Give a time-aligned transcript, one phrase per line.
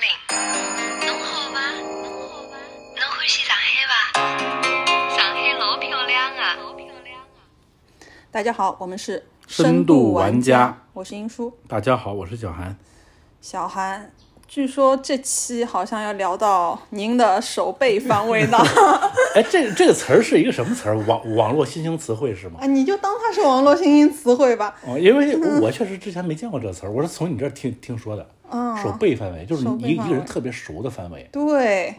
[0.00, 1.06] 临。
[1.06, 1.60] 侬好吗？
[2.02, 2.56] 侬好吗？
[2.96, 5.16] 侬欢喜上海伐？
[5.16, 6.56] 上海老漂亮啊！
[6.60, 7.26] 老漂亮啊！
[8.30, 11.56] 大家好，我们是深度玩玩家我是英叔。
[11.68, 12.76] 大家好，我是小韩。
[13.40, 14.10] 小韩，
[14.48, 18.58] 据说这期好像要聊到您的手背范围呢，
[19.36, 20.98] 哎，这这个词儿是一个什么词儿？
[21.06, 22.58] 网网络新兴词汇是吗？
[22.60, 24.74] 啊，你就当它是网络新兴词汇吧。
[24.84, 28.28] 哦，因为我确实之前没见过这个词儿，我是从你这儿听听说的。
[28.50, 31.28] 嗯手背范围就是手背范围一一个人特别熟的范围。
[31.32, 31.94] 对，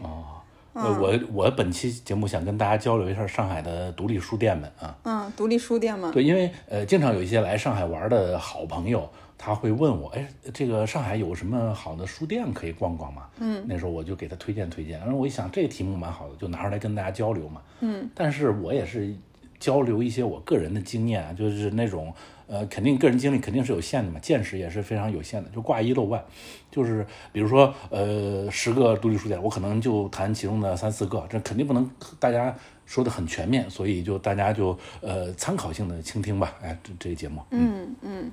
[0.72, 4.96] 呃我我本期节目想跟大家交流一下上海的独立书店们啊。
[5.02, 13.26] 嗯，独立书店嘛，对，因为呃，经常有一些来上海玩的好朋友，他会问我，哎，这个上海有什么好的书店可以逛逛吗？
[13.40, 15.00] 嗯，那时候我就给他推荐推荐。
[15.00, 17.60] 然后我一想，这个题目蛮好的，就拿出来跟大家交流嘛。
[17.80, 19.12] 嗯，但是我也是
[19.58, 22.14] 交流一些我个人的经验啊，就是那种
[22.48, 26.22] 呃，肯定个人经历肯定是有限的嘛，见识也是非常有限的，就挂一漏万。
[26.70, 32.54] 就是比如说呃，十个独立书店，我可能就谈其中的三四个，这肯定不能大家
[32.86, 36.54] 说的很全面，所以就大家就呃参考性的倾听吧。
[36.62, 38.30] 哎，这这个节目，嗯，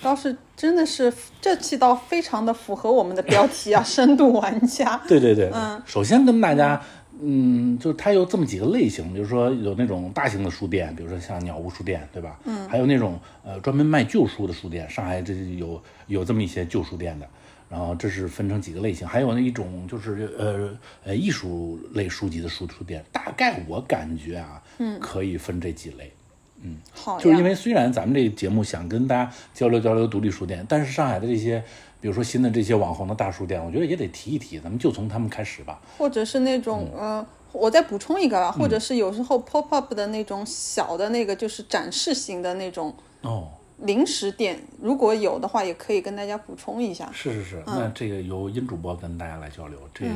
[0.00, 5.00] 倒是真的是这期倒非常的符合我们的标题啊， 深度玩家。
[5.08, 6.74] 对对对，嗯，首先跟大家。
[6.74, 7.01] 嗯，
[7.78, 12.38] 就是它有这么几个类型，比如说有那种大型的书店，比如说像鸟屋书店，对吧？
[12.44, 17.28] 嗯，还有那种呃专门卖旧书的书店，上海这有有这么一些旧书店的。
[17.70, 26.12] 然后这是分成几个类型，还有那一种就是呃呃艺术类书籍的书书店，大概我感觉啊，嗯，可以分这几类。
[26.64, 31.64] 嗯好，就是因为虽然咱们这个节目想跟大家交流交流独立书店，但是上海的这些，
[32.02, 35.80] 比如说新的这些网红的大书店，我觉得也得提一提，咱们就从他们开始吧。
[35.96, 37.16] 或者是那种嗯。
[37.16, 43.46] 呃，我再补充一个吧，或者是有时候 pop up 的那种小的那个就是展示型的那种哦，
[43.80, 47.10] 零食店，如果有的话，也可以跟大家补充一下。
[47.12, 50.06] 是是是，那这个由殷主播跟大家来交流这、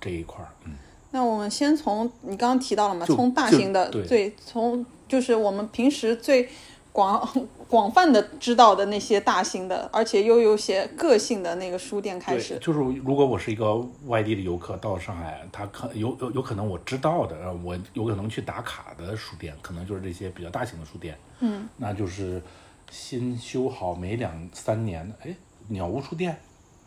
[0.00, 0.76] 这一块儿，嗯，
[1.10, 6.48] 那我们先从你刚刚提到了嘛，从大型的就对从就是我们平时最
[6.96, 7.28] 广
[7.68, 12.58] 广泛的知道的那些大型的，而且又有些个性的那个书店开，始。
[12.58, 13.76] 就是如果我是一个
[14.06, 22.42] 外地的游客到上海，他可有有有可能我知道的，呃我有可能去打卡的书店，可能就是这些比较大型的书店，嗯，那就是
[22.90, 25.36] 新修好没两三年的，哎，
[25.68, 26.40] 鸟屋书店，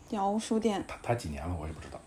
[0.09, 1.99] 鸟屋书店，它它几年了我也不知道，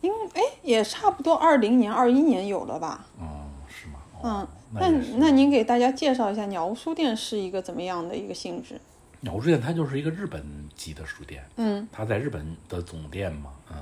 [0.00, 3.06] 因为哎也差不多二零年、二一年有了吧？
[3.20, 3.26] 嗯，
[3.68, 3.94] 是吗？
[4.22, 8.80] 哦、嗯，那那您给大家介绍一下鸟屋书店是一个怎么样的一个性质？
[9.20, 10.44] 鸟屋书店它就是一个日本
[10.74, 13.76] 籍的书店，嗯，它在日本的总店嘛，嗯，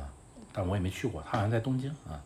[0.53, 2.23] 但我也没去过，它好像在东京啊，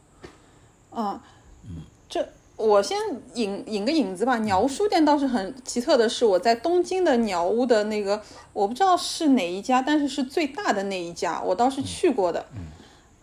[0.91, 1.23] 啊，
[1.65, 2.27] 嗯这
[2.57, 2.99] 我先
[3.35, 4.37] 引引个引子吧。
[4.41, 8.21] 鸟屋书店倒是很奇特的是，我在东京的鸟屋的那个，
[8.53, 12.45] 我不知道是哪一家，但是是最大的那一家，我倒是去过的。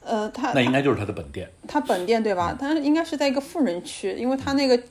[0.04, 2.56] 呃，它那应该就是它的本店，它本店对吧？
[2.58, 4.86] 它应该是在一个富人区，因为它那个街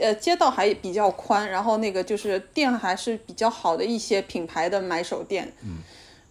[0.00, 5.52] 呃街道还比较宽，然后那个就是店还是比较好的一些品牌的买手店。
[5.62, 5.78] 嗯。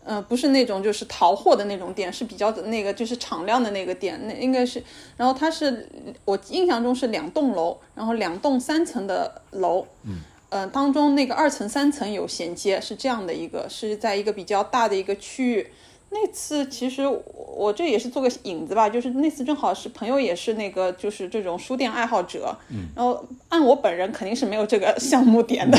[0.01, 4.81] 呃，不是那种就是淘货的那种店，是比较那个就是敞亮的那个店，那应该是，
[5.17, 5.87] 然后它是
[6.25, 15.67] 我印象中是两栋楼，然后两栋三层的楼，嗯，呃，当中那个二层三层有衔接，是这样的一个，是在一个比较大的一个区域。
[16.11, 17.21] 那次其实我
[17.55, 25.77] 我这也是做个引子吧，就是那次正好是朋友也是那个就是这种书店爱好者，嗯，然后按我本人肯定是没有这个 项目点的，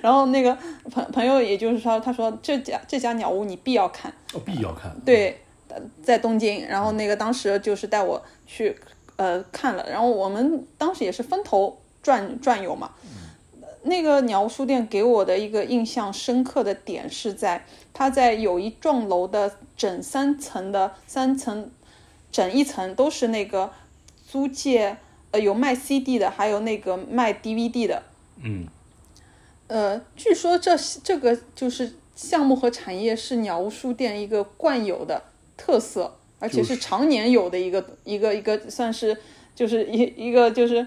[0.00, 0.56] 然后那个
[0.90, 8.76] 朋朋友也就是说，他说这家这家鸟屋你必要看，哦，必要看，对，呃在东京，然后那个当时就是带我去
[9.16, 12.90] 呃看了，然后我们当时也是分头转转悠嘛。
[13.84, 21.70] 那个鸟屋书店给我的一个印象深刻的点是在它在有一幢楼的整三层的三层，
[22.30, 23.70] 整一层都是那个
[24.26, 24.96] 租借，
[25.30, 28.02] 呃有卖 CD 的，还有那个卖 DVD 的。
[28.42, 28.66] 嗯，
[29.68, 35.22] 呃，据说这这个就是项目和产业是鸟屋书店一个惯有的
[35.56, 39.16] 特色，而且是是常年有的一个一个一个算是
[39.54, 40.86] 就是一一个就是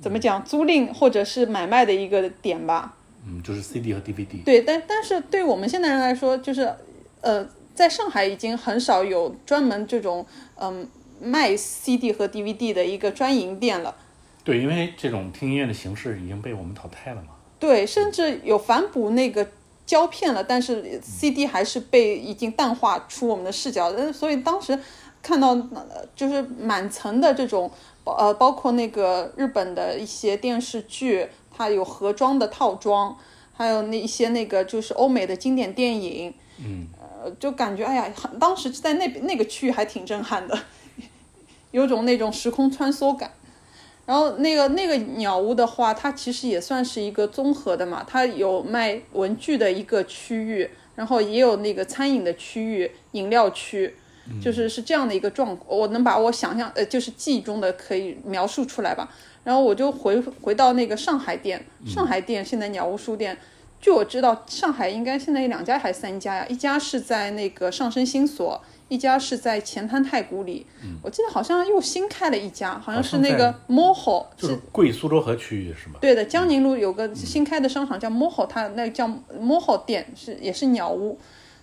[0.00, 2.95] 怎么讲租赁或者是买卖的一个点吧。
[3.26, 6.72] 嗯，就是 CD 和 DVD，对，但但是对我们现代人来说，就是
[7.20, 10.24] 呃，在上海已经很少有专门这种
[10.60, 10.88] 嗯、
[11.20, 13.94] 卖 CD 和 DVD 的一个专营店了。
[14.44, 17.28] 对，因为这种听音乐的形式已经被我们淘汰了嘛。
[17.58, 19.44] 对，甚至有反哺那个
[19.84, 23.90] 胶片了，但是 CD 还是被已经淡化出我们的视角。
[23.92, 24.78] 嗯所以当时
[25.20, 27.68] 看到呃就是满层的这种，
[28.04, 31.26] 呃，包括那个日本的一些电视剧，
[31.56, 33.16] 它有盒装的套装，
[33.52, 36.34] 还有那一些那个就是欧美的经典电影。
[36.58, 40.58] 嗯，呃，就感觉哎呀，很当时在那那个区域还挺震撼的，
[41.70, 43.30] 有种那种时空穿梭感。
[44.06, 53.96] 然后那个那个鸟屋的话，它其实也算是一个综合的嘛，它有卖文具的一个区域，然后也有那个餐饮的区域、饮料区，
[54.40, 55.58] 就是是这样的一个状。
[55.66, 59.12] 我能把我想象呃，就是记忆中的可以描述出来吧。
[59.46, 63.38] 然后我就回回到那个上海店，上海店现在鸟屋书店，
[63.80, 66.44] 据我知道，上海应该现在有两家还是三家呀？
[66.48, 70.66] 一家是在那个上升新所，一家是在前滩太古里。
[71.00, 76.00] 我记得好像又新开了一家，好像是那个 MOHO，就是贵苏州河区域是吗？
[76.00, 79.08] 对的，江宁路有个新开的商场叫 MOHO，它那个叫
[79.40, 81.16] MOHO 店是也是鸟屋。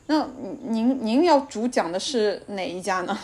[0.07, 0.25] 那
[0.69, 3.17] 您您要主讲的是哪一家呢？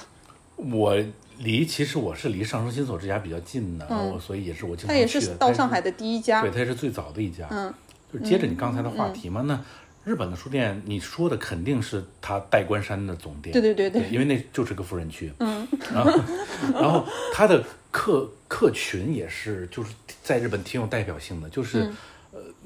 [0.57, 1.01] 我
[1.39, 5.33] 离其实我是离上升新所这家比较近的，然后所以也是我经它也常去的。
[5.33, 6.51] 是到上海的第一家对，。
[6.51, 7.47] 它也是最早的一家。
[7.49, 7.73] 嗯，
[8.13, 9.59] 就接着你刚才的话题嘛，那
[10.03, 13.51] 日本的书店，你说的肯定是它代官山的总店。
[13.53, 15.31] 对对对对对，因为那就是个富人区。
[15.39, 16.11] 嗯，然后
[16.73, 19.93] 然后它的客客群也是就是
[20.23, 21.91] 在日本挺有代表性的，就是。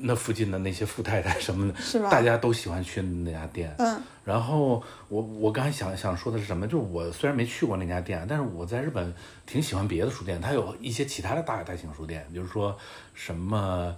[0.04, 3.74] 呃，那附近的那些富太太什么的，是吧大家都喜欢去那家店。
[3.78, 6.68] 嗯，然后我我刚才想想说的是什么？
[6.68, 9.14] 就是我虽然没去过那家店，但是我在日本
[9.46, 12.78] 挺喜欢别的书店，它有一些其他的大大型书店，比如说
[13.14, 13.96] 什么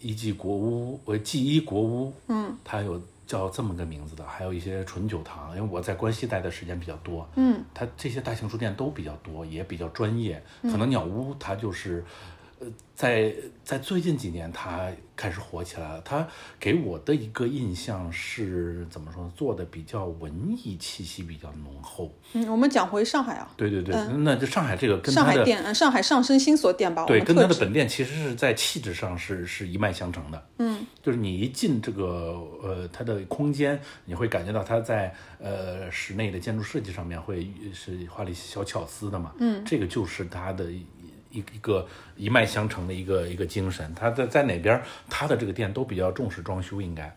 [0.00, 12.04] 一季国屋，呃，纪一国屋，嗯，它有叫这么个名字的，还有一些纯酒堂，因为我在关西待的时间比较多，嗯，它这些大型书店都比较多，也比较专业，可能鸟屋它就是。
[12.62, 16.00] 呃，在在最近几年，他开始火起来了。
[16.02, 16.26] 他
[16.60, 19.32] 给我的一个印象是怎么说呢？
[19.34, 22.12] 做的比较文艺气息比较浓厚。
[22.34, 30.46] 嗯，我们讲回上海啊，对对对，那就上海这个跟它的上海店，呃上海上升新所店吧，对，跟它的本店其实是在气质上是是一脉相承的。
[30.58, 32.04] 嗯，就是你一进这个
[32.62, 39.32] 呃它的空间，你会感觉到它在呃室内的建筑设计上面会是花了一些小巧思的嘛。
[39.38, 40.70] 嗯，这个就是它的
[41.32, 41.86] 一一一个
[42.16, 43.92] 一脉相承的一个一个精神。
[43.94, 47.16] 他在在哪边，他的这个店都比较重视装修，应该。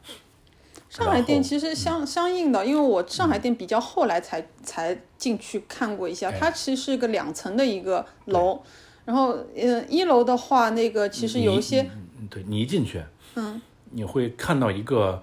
[0.90, 8.62] 上海店其实相相应的，因为我上海店比较后来才才进去看过一下，哎它其实是个两层的一个楼，
[9.04, 11.90] 然后呃一楼的话，那个其实有一些
[12.30, 13.04] 对你一进去，
[13.36, 15.22] 嗯，你会看到一个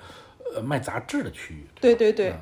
[0.55, 1.65] 呃卖杂志的区域。
[1.81, 2.41] 对对对嗯，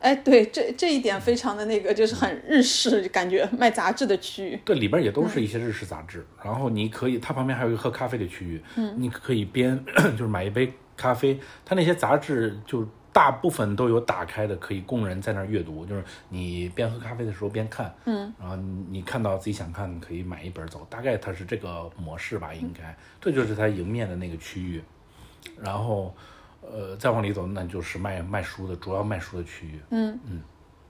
[0.00, 5.28] 哎对这这一点非常的那个就是很日式感觉，卖杂志的区域，对，里边也都嗯。
[5.28, 24.80] 是一些日式杂志，然后你可以，它旁边还有一个喝咖啡的区域，嗯，你可以边就是买一杯咖啡，它那些杂志就大部分都有打开的，可以供人在那儿阅读，就是你边喝咖啡的时候边看，嗯，然后你你看到自己想看，可以买一本走，大概它是这个模式吧，应该，这就是它迎面的那个区域，
[25.60, 26.14] 然后。
[26.72, 29.80] 呃，再往里走，那就是卖卖书的，主要卖书的区域。
[29.90, 30.40] 嗯嗯，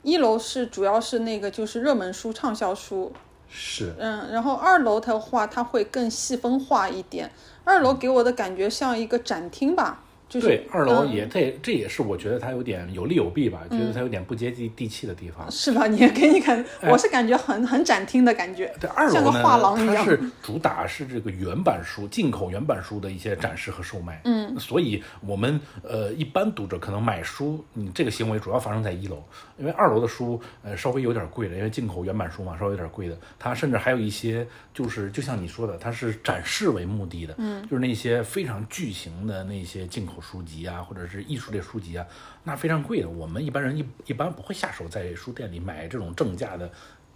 [0.02, 3.12] 一楼是主要是那个就是热门书、畅销书，
[3.48, 7.30] 是，嗯，然后二楼的话，它会更细分化一点。
[7.64, 15.50] 二楼给我的感觉像一个展厅吧，就是对，二楼嗯也这这也是我觉得它有点有利有弊吧，觉得它有点不接地地气的地方。
[15.50, 15.86] 是吧？
[15.86, 19.96] 你也给你感，我是感觉很很展厅的感觉，对二像个楼呢，画廊一样。
[19.96, 24.20] 它是主打是这个原版书、进口原版书的一些展示和售卖。
[24.24, 29.22] 嗯，所以我们呃一般读者可能买书，你这个行为主要发生在一楼，
[29.56, 33.16] 因为二楼的书呃稍微有点贵了，因为进口原版书嘛，稍微有点贵的。
[33.38, 42.06] 它甚至还有一些就是就像你说的，它是展示为目的的，嗯，就是那些非常巨型的那些进口书籍啊，或者是艺术类书籍啊，
[42.44, 43.08] 那非常贵的。
[43.08, 46.70] 我们一般人一一般不会下手在书店里买这种正价的。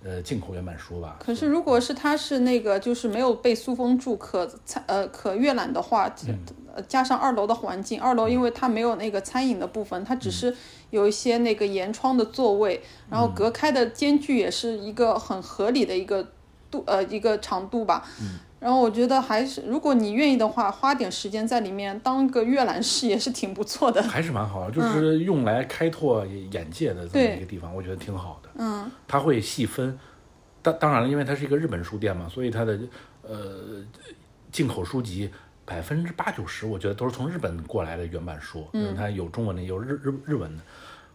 [0.04, 6.12] 呃，进口原版书吧，可是如果是它是那个就是没有被塑封住可参呃可阅览的话，
[6.74, 10.52] 呃加上二楼的环境，二楼因为它没有那个餐饮的部分，它只是
[10.90, 16.32] 有一些那个沿窗的座位，然后隔开的间距也是一个很合理的一个
[16.68, 18.04] 度呃一个长度吧。
[18.62, 24.00] 然后我觉得还是，如果你愿意的话，花点时间在里面当个阅览室也是挺不错的。
[24.06, 28.48] 还是蛮好的，就是用来开拓眼界的这么一个地方，我觉得挺好的。
[28.54, 29.98] 嗯，它会细分，
[30.62, 32.78] 当当然了，因为它是一个日本书店嘛，所以它的
[33.22, 33.84] 呃
[34.52, 35.28] 进口书籍
[35.64, 40.62] 百分之八九十，我觉得都是从日本过来的原版书，因为它有中文的，有日日日文的。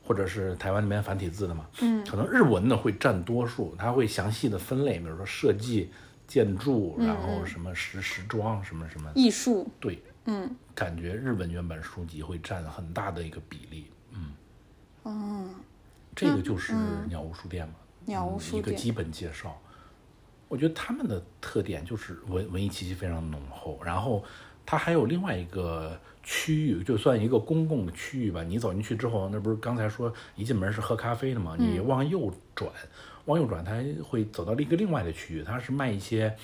[0.04, 5.92] 或者是台湾那边繁体字的嘛，嗯，可能日文的会占多数，它会详细的分类，比如说设计、
[6.28, 14.34] 建筑，然后什么时时装什么什么，艺术，对，嗯，感觉日本原版书籍会占很大的一个比例，嗯，
[15.04, 15.50] 哦，
[16.14, 16.74] 这个就是
[17.08, 19.58] 鸟屋书店嘛，鸟屋嗯书店一个基本介绍。
[20.50, 24.24] 我觉得他们的特点就是文文艺气息非常浓厚，然后
[24.66, 28.44] 它还有另外一个区域，就算一个公共的区域吧。
[28.44, 31.58] 你走进去之后，那不是刚才说一进门是喝咖啡的吗？
[31.60, 32.72] 你往右转，
[33.28, 36.36] 往右转，它会走到一个另外的区域，它是卖一些。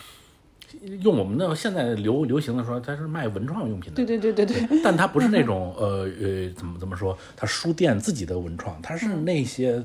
[1.02, 4.04] 用我们的现在流流行的说，它是卖文创用品的。
[4.04, 9.84] 对对对对对，但它不是那种 呃呃怎么怎么说，它书店自己的文创，它是那些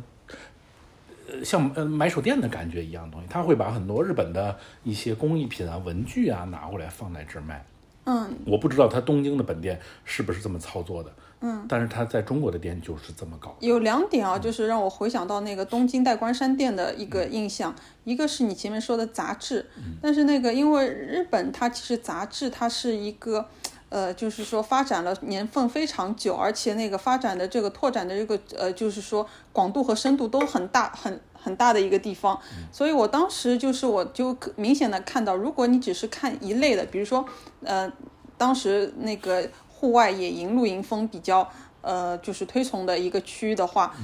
[1.28, 7.62] 呃像呃买手店的感觉一样的东西，它会把很多日本的一些工艺品啊、文具啊拿过来放在这儿卖。
[8.10, 11.12] 嗯，我不知道他东京的本店是不是这么操作的。
[11.40, 13.54] 嗯，但是他在中国的店就是这么搞。
[13.60, 17.74] 有两点啊，就是让我回想到那个东京代官山店的一个印象，
[18.04, 19.66] 一个是你前面说的杂志，
[20.00, 23.46] 但是那个因为日本它其实杂志它是一个。
[23.90, 32.38] 呃，就是说发展了年份非常久，而且那个发展的这个拓展的这个呃，就是说广度和深度都很大，很很大的一个地方。
[32.70, 37.24] 所以我当时就是我就可明显的看到，如果你只是看一类的，比如说
[37.64, 37.90] 呃，
[38.36, 41.48] 当时那个户外野营、露营风比较
[41.80, 43.94] 呃，就是推崇的一个区域的话，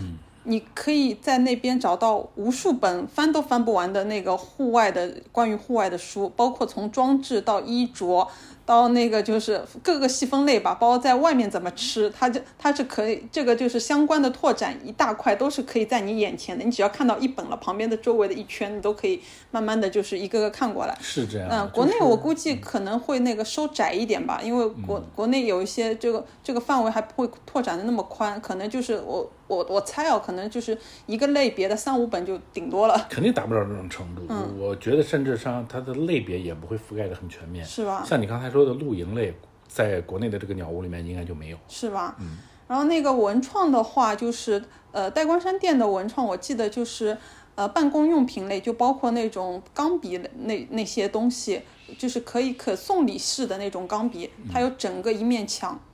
[0.45, 8.27] 你可以在那边找到无数本翻都翻不完的那个户外的关于户外的书，包括从装置到衣着。
[8.67, 20.97] 到那个就是各个细分类吧，包括在外面怎么吃，它就它是可以，这个就是相关的拓展一大块都是可以在你眼前的，你只要看到一本了，旁边的周围的一圈你都可以慢慢的就是一个个看过来。
[21.01, 21.49] 是这样。
[21.51, 33.07] 嗯，国内我估计可能会那个收窄一点吧，因为国国内有一些这个这个范围还不会拓展的那么宽，可能就是我我我猜哦，可能就是一个类别的三五本就顶多了。
[33.11, 34.23] 肯定达不到这种程度。
[34.31, 37.63] 嗯，我觉得甚至上它的类别也不会覆盖的很全面。
[37.63, 38.03] 是吧？
[38.07, 38.55] 像你刚才。
[38.55, 39.35] 说的露营类，
[39.67, 42.15] 在国内的这个鸟屋里面应该就没有，是吧？
[42.21, 42.39] 嗯。
[42.69, 47.19] 然后那个文创的话，就是呃，代官山店的文创，我记得就是
[47.57, 51.63] 呃，办公用品类，就包括那种钢笔那那些东西，
[51.99, 55.77] 就是可以可送礼式的那种钢笔，它有整个一面墙。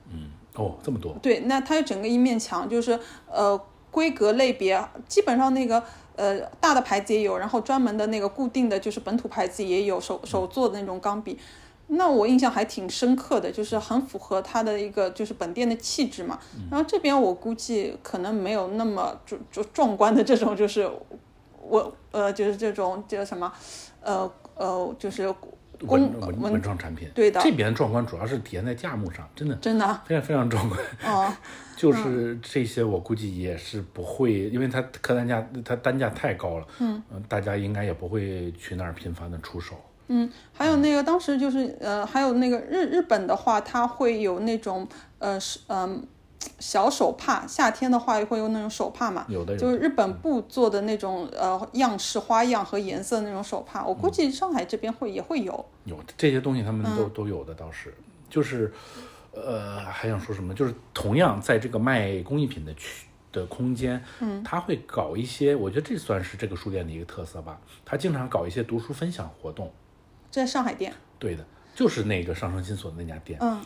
[0.55, 1.15] 哦，这么多。
[1.21, 5.81] 对，那它有整个一面墙，就是呃，规格类别基本上那个
[6.15, 11.37] 呃大的牌子也有，然后专门的那个固定的就是本土牌子也有，手手做的那种钢笔。
[11.93, 16.39] 那我印象还挺深刻的，就是很符合它的一个就是本店的气质嘛。
[16.69, 20.89] 然后这边我估计可能没有那么壮壮壮观的这种，就是
[21.61, 23.51] 我呃就是这种叫什么，
[24.01, 25.33] 呃呃就是
[25.81, 27.09] 文文文创产品。
[27.13, 27.39] 对的。
[27.41, 30.79] 这边壮观主要是体现在价目上，真的真的非常非常壮观。
[31.05, 31.33] 哦。
[31.75, 36.67] 就是这些我估计也是不会，因为它客单价它单价太高了。
[36.79, 37.01] 嗯。
[37.27, 39.75] 大家应该也不会去那儿频繁的出手。
[40.13, 44.85] 嗯，还有那个当时就是呃，还有那个日日本的话，它会有那种
[45.19, 46.05] 呃是嗯
[46.61, 55.65] 小手帕，夏天的话也会用那种手帕嘛，有的就是日本布做的那种呃样式、花样和颜色那种手帕，我估计上海这边会也会有。
[55.85, 57.93] 有这些东西，他们都都有的倒是，
[58.29, 58.71] 就是
[59.33, 60.53] 呃还想说什么？
[60.53, 69.71] 就是同样在这个卖工艺品的区的空间，嗯，他会搞一些，我觉得这算是这个书店的一个特色吧，他经常搞一些读书分享活动。
[70.29, 73.39] 在上海店，对的，就是那个上升新所的那家店。
[73.41, 73.59] 嗯，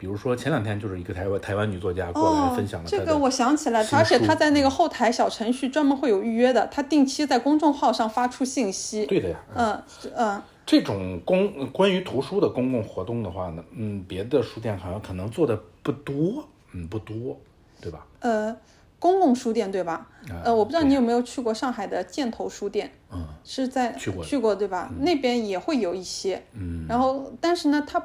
[0.00, 9.04] 比如说前两天就是一个台湾台湾女作家过来分享了这个，我想起来，而且她在那个后台小程序专门会有预约的，她定期在公众号上发出信息。
[9.04, 9.82] 对的呀，嗯
[10.16, 17.38] 嗯，这种公关于图书的公共活动的话呢，嗯，别的书店好像可能做的不多，嗯，不多，
[17.78, 18.06] 对吧？
[18.20, 18.56] 呃。
[18.98, 20.06] 公共书店对吧？
[20.44, 24.90] 呃，我不知道你有没有去过上海的箭头书店，嗯，是在去过去过对吧？
[24.98, 28.02] 那边也会有一些，嗯，然后但是呢，它。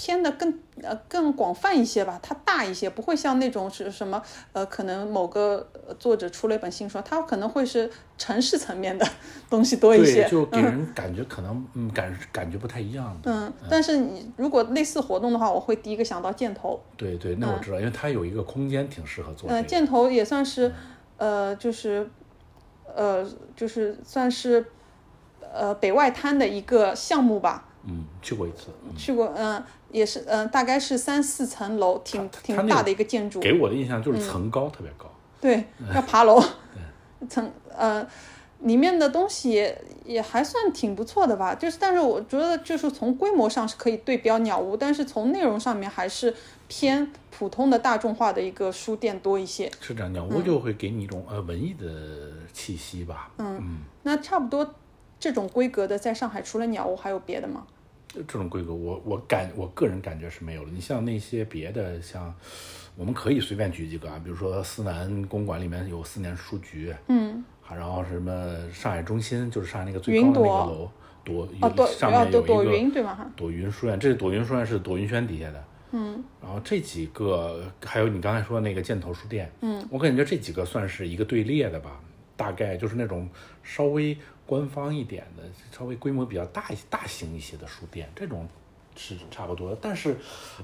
[0.00, 4.22] 偏的更呃更广泛一些吧，它大一些，不会像那种是什么
[4.54, 9.06] 呃，可能某个作者出了一本新书，它可能会是城市层面的
[9.50, 13.14] 东西多一些，就给人感觉可能嗯感感觉不太一样。
[13.24, 16.80] 嗯，但是你如果类似活动的话，我会第一个想到箭头。
[16.96, 19.50] 对对，那我知道，因为它有一个空间挺适合做。
[19.50, 20.72] 呃，箭头也算是
[21.18, 22.08] 呃就是
[22.96, 23.22] 呃
[23.54, 24.64] 就是算是
[25.52, 27.66] 呃北外滩的一个项目吧。
[27.84, 28.68] 嗯，去过一次。
[28.96, 29.62] 去过，嗯。
[29.92, 33.40] 也是，嗯，大概是三四层楼，挺挺大的一个建筑。
[33.40, 35.10] 给我的印象就是层高特别高。
[35.40, 36.40] 对，要爬楼。
[37.28, 38.06] 层，呃，
[38.60, 41.56] 里面的东西也也还算挺不错的吧。
[41.56, 46.32] 就是，但是我觉得就是从规模上是可以对标鸟屋，但是从内容上面还是
[46.68, 49.68] 偏普通的大众化的一个书店多一些。
[49.80, 51.84] 是这样，鸟屋就会给你一种呃文艺的
[52.52, 53.28] 气息吧。
[53.38, 54.72] 嗯，那差不多
[55.20, 57.64] 这种规格的，在上海除了鸟屋还有别的吗？
[58.12, 60.70] 这种规格，我我感我个人感觉是没有了。
[60.72, 62.34] 你像那些别的，像
[62.96, 70.90] 我们可以随便举几个啊，比如说思南公馆里面有思南书局，嗯，然后什么上海中心，就是上海那个最高的那个楼，
[71.22, 73.30] 朵哦，朵上面有一个云对吗？
[73.36, 75.64] 朵云书院，这是朵云书院是朵云轩底下的。
[75.92, 82.00] 嗯，然后这几个还有你刚才说的那个箭头书店，嗯，我感觉这几个算是一个队列的吧，
[82.40, 83.28] 大概就是那种
[83.62, 84.16] 稍微
[84.46, 85.42] 官方一点的，
[85.76, 88.48] 稍微规模比较大一大型一些的书店，这种
[88.96, 89.78] 是差不多的。
[89.78, 90.16] 但是，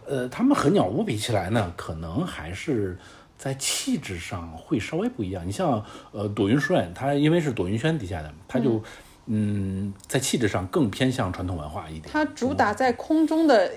[0.06, 2.96] 呃，他们和鸟屋比起来呢，可能还是
[3.36, 5.46] 在气质上会稍微不一样。
[5.46, 8.82] 你像呃朵云书院，它因为是朵云轩底下的，它就
[9.26, 12.08] 嗯在气质上更偏向传统文化一点。
[12.10, 13.70] 它主打在空中的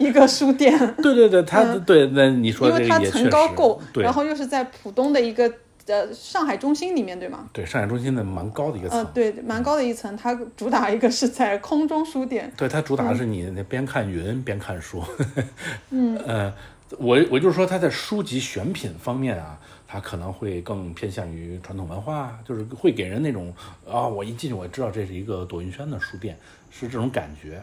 [0.00, 5.50] 一个书店，对对 对，它、对，那你说因为它这个也确实层高够，然后又是在浦东的一个
[5.88, 7.48] 呃上海中心里面，对吗？
[7.52, 15.02] 对上海中心的蛮高的一个层，呃，对，蛮高的一层，它主打一个是在空中书店，对，它主打的是你那边看云边看书。
[15.90, 16.52] 嗯，呃，
[16.98, 23.52] 我我就是说，它在书籍选品方面啊，它可能会更偏向于传统文化，就是会给人那种
[23.88, 26.36] 啊，我一进去我知道这是一个朵云轩的书店，
[26.70, 27.62] 是这种感觉。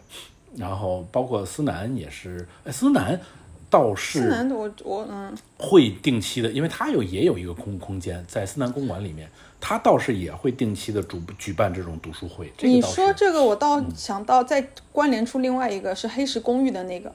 [0.58, 3.20] 然后包括思南也是，哎，思南
[3.69, 9.29] 倒是思南我我嗯，会定期的，因为它有也有一个空空间在思南公馆里面，
[9.60, 12.51] 他倒是也会定期的主举办这种读书会。
[12.57, 17.12] 这个你说这个，我倒想到再关联出另外一个是黑石公寓的那个，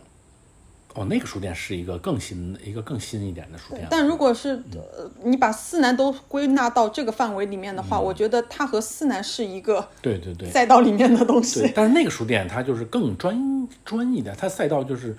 [0.94, 3.86] 哦，那个书店是一个更新一个更新一点的书店。
[3.88, 10.50] 但如果是呃你把思南都归纳到这个范围里面的话，我觉得它和思南是一个对对对。
[10.50, 15.16] 赛道里面的东对西，，但是那个书店它就是更专专一点，它赛道就是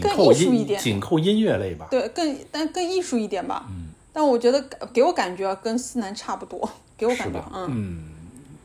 [0.00, 1.88] 紧更扣音艺术一点紧扣音乐类吧。
[1.90, 3.66] 对，更但更艺术一点吧。
[3.68, 8.04] 嗯，但我觉得给我感觉跟思南差不多，给我感觉，嗯，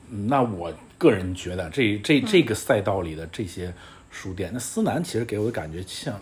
[0.10, 3.74] 嗯那我个人觉得这这这个赛道里的这些
[4.12, 6.20] 书店，那思南其实给我的感觉像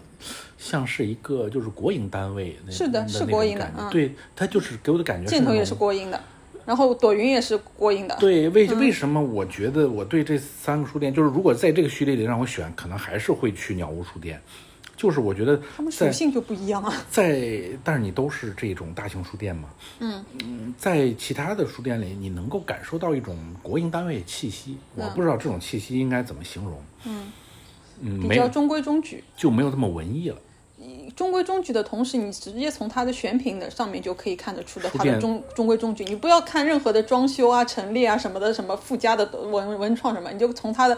[0.57, 6.21] 像是一个就是国营单位，是的是国营的嗯对，它就是给我的感觉箭头也是国营的，
[6.65, 14.41] 然后朵云也是国营的，对，为嗯为什么我觉得我对这三个书店，就是如果在这个序列里让我选，可能还是会去鸟屋书店。
[14.97, 16.91] 就是我觉得他们属性就不一样啊。
[17.09, 24.77] 在，但是你都是这种大型书店嘛，嗯嗯在其他的书店里，你能够感受到一种国营单位气息。
[24.95, 27.31] 我不知道这种气息应该怎么形容，嗯
[28.01, 30.37] 嗯，比较中规中矩，就没有这么文艺了。
[31.15, 36.05] 中规中矩的同时，你直接从它的选品的上面就可以看得出的它的中中规中矩。
[36.05, 40.95] 你不要看任何的装修啊、陈列啊什么的，什么附加的文文创什么，你就从它的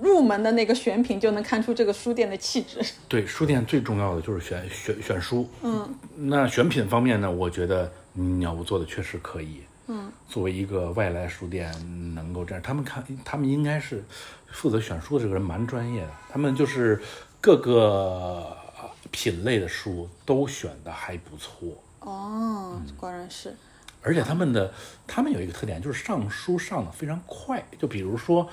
[0.00, 2.80] 入门的那个选品就能看出这个书店的气质。
[3.08, 5.48] 对，书店最重要的就是选选选书。
[5.62, 9.62] 嗯，那选品方面呢，我觉得嗯鸟屋做的确实可以。
[9.88, 11.72] 嗯，作为一个外来书店，
[12.14, 14.04] 能够这样，他们看他们应该是
[14.50, 17.00] 负责选书的这个人蛮专业的，他们就是
[17.40, 21.68] 各个呃品类的书都选的还不错。
[22.00, 23.54] 哦，果然是。
[24.02, 24.72] 而且他们的
[25.06, 27.64] 他们有一个特点，就是上书上的非常快。
[27.78, 28.48] 就比如说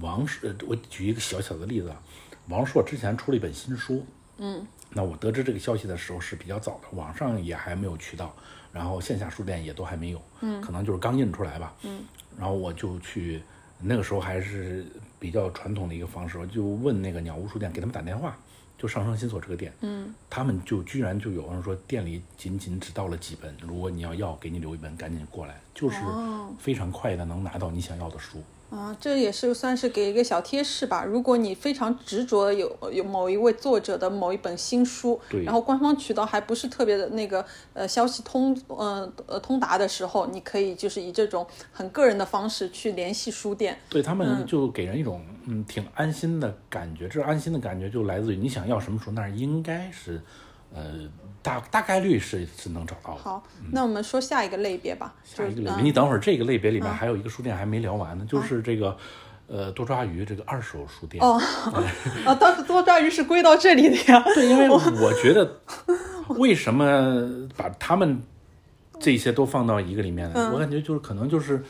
[0.00, 2.00] 王朔，呃我举一个小小的例子啊，
[2.48, 4.04] 王朔之前出了一本新书，
[4.38, 8.34] 嗯，那我得知这个消息的时候是比较早的，网上也还没有渠道，
[8.72, 12.02] 然后线下书店也都还没有，嗯，可能就是刚印出来吧，嗯，
[12.38, 13.42] 然后我就去，
[13.80, 14.84] 那个时候还是
[15.18, 18.36] 比较传统的一个方式，我就问那个鸟屋书店，给他们打电话。
[18.80, 25.96] 就上升新所这个店，嗯，他们就居然就有人说店里仅仅只到了几本，如果你要要，给你留一本，赶紧过来，就是
[26.60, 28.40] 非常快的能拿到你想要的书。
[28.70, 31.02] 啊，这也是算是给一个小贴士吧。
[31.02, 43.78] 如果你非常执着有有某一位作者的某一本新书，然后官方渠道还不是特别的那个呃消息通呃呃通达的时候，你可以就是以这种很个人的方式去联系书店。
[43.88, 50.20] 对他们就给人一种嗯挺安心的感觉，这安心的感觉就来自于你想要什么书，那儿应该是
[50.74, 51.08] 呃
[51.42, 53.20] 大大概率是是能找到的。
[53.20, 58.96] 好，那我们说下一个类别吧，就下一个类别，嗯你等会儿这个类别里面还有一个书店还没聊完呢，就是这个
[59.46, 61.22] 呃多抓鱼这个二手书店。
[61.24, 61.40] 哦
[62.26, 64.22] 啊， 当时多抓鱼是归到这里的呀。
[64.34, 65.60] 对，因为我觉得
[66.30, 68.22] 为什么把他们
[69.00, 70.50] 这些都放到一个里面呢？
[70.52, 71.64] 我感觉就是可能就是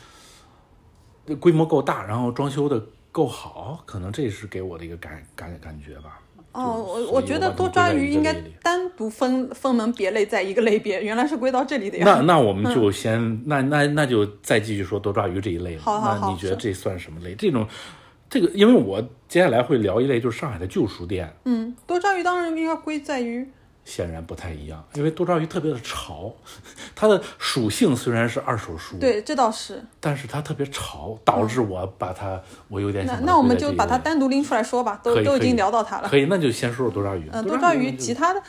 [1.39, 6.19] 规模够大，然后装修的够好，可能这是给我的一个感感感觉吧。
[6.51, 8.33] 哦，我我觉得多抓鱼应该
[8.63, 12.03] 单独分分门别类在一个类别，原来是归到这里的呀。
[12.05, 15.81] 那那我们就先、那那那就再继续说多抓鱼这一类了。
[15.81, 17.35] 好好好那你觉得这算什么类？
[17.35, 17.67] 这种
[18.29, 21.31] 这个，因为我接下来会聊一类，就是上海的旧书店。
[21.45, 23.47] 嗯，多抓鱼当然应该归在于
[23.85, 26.31] 显然不太一样，因为多抓鱼特别的潮，
[26.95, 29.83] 它的属性虽然是二手书，对，这倒是。
[29.99, 36.07] 但是它特别潮，导致我把它，我有点想那那我们就把它单独拎出来说吧，都都已经聊到它了。
[36.07, 37.27] 可以，那就先说说多抓鱼。
[37.31, 38.41] 嗯，多多抓鱼其他的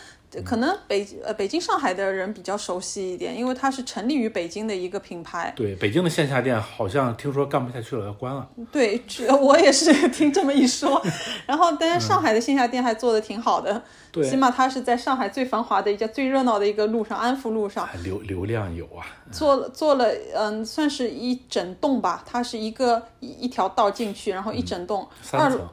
[0.45, 5.53] 可能北呃北京、上海的人比较熟悉一点，因为它是成立于北京的一个品牌。
[5.57, 8.49] 对，北京的线下店好像听说干不下去了，要关了。
[8.71, 9.03] 对，
[9.41, 11.03] 我也是听这么一说。
[11.47, 17.89] 然后，但是上海的线下店还做的挺好的，对起码它是在上海最繁华的一家、最热闹的一个路上，安福路上。
[18.05, 22.23] 流流量有啊，做了做了，嗯，算是一整栋吧。
[22.25, 25.09] 它是一个一一条道进去，然后一整栋。
[25.33, 25.69] 二三层。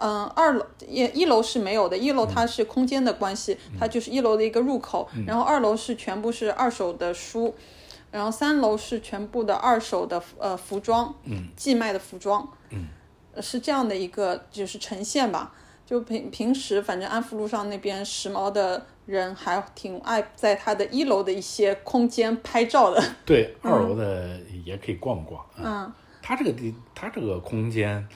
[0.00, 7.54] 嗯，二楼也一楼是没有的，一楼它是空间的关系，它就是一楼的一个入口，然后二楼是全部是二手的书，
[8.10, 12.86] 然后三楼是全部的二手的呃服装，嗯，寄卖的服装，嗯，
[13.40, 15.52] 是这样的一个就是呈现吧。
[15.84, 25.42] 就平平时反正安福路上那边时髦的人还挺爱在它的一楼的一些空间拍照的，对， 二楼的也可以逛逛。
[25.56, 28.06] 嗯，它这个地，它这个空间，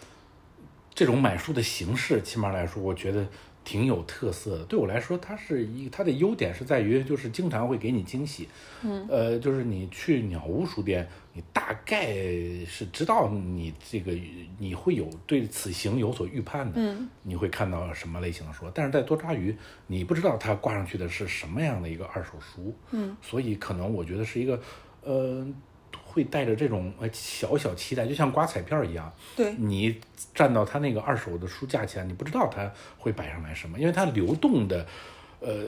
[0.94, 3.26] 这种买书的形式，起码来说，我觉得
[3.64, 4.64] 挺有特色的。
[4.64, 8.48] 对我来说，它是一它的优点是在于，就是经常会给你惊喜。
[8.82, 12.12] 嗯，呃，就是你去鸟屋书店，你大概
[12.66, 14.12] 是知道你这个
[14.58, 16.72] 你会有对此行有所预判的。
[16.76, 22.74] 嗯，你会看到什么类型的书，但是在多抓鱼，你不知道它挂上去的是什么样的一个二手书。
[22.90, 24.60] 嗯，所以可能我觉得是一个，
[25.02, 25.46] 呃。
[26.12, 29.10] 会带着这种呃小小期待，就像刮彩票一样。
[29.34, 29.98] 对，你
[30.34, 34.86] 站到他那个二手的书架前，你不知道他会摆上来什么，因为它流动的，
[35.40, 35.66] 呃，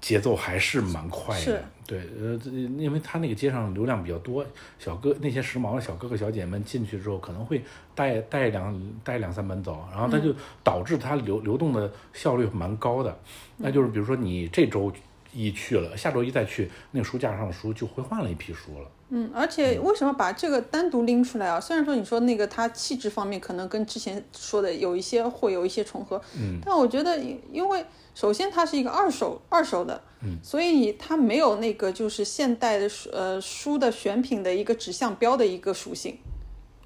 [0.00, 1.42] 节奏还是蛮快的。
[1.42, 2.38] 是，对，呃，
[2.76, 4.44] 因为他那个街上流量比较多，
[4.78, 7.62] 小哥那些时髦的小哥哥小姐们进去之后，可能会
[7.94, 13.16] 带带两带两三本走，然后他就导致他流流动的效率蛮高的。
[13.56, 14.92] 那就是比如说你这周
[15.34, 18.88] 一去了，下周一再去，那个书架上的书就会换了一批书了。
[19.10, 21.60] 嗯，而且为什么把这个单独拎出来啊？
[21.60, 27.18] 虽然说你说那个它气质方面可能跟之前说的有一些会有一些重合，嗯，但我觉得
[27.52, 36.18] 因为首先它是一个二手二手的，嗯，所以它没有那个就是现代的书呃书的选品的一个指向标的一个属性。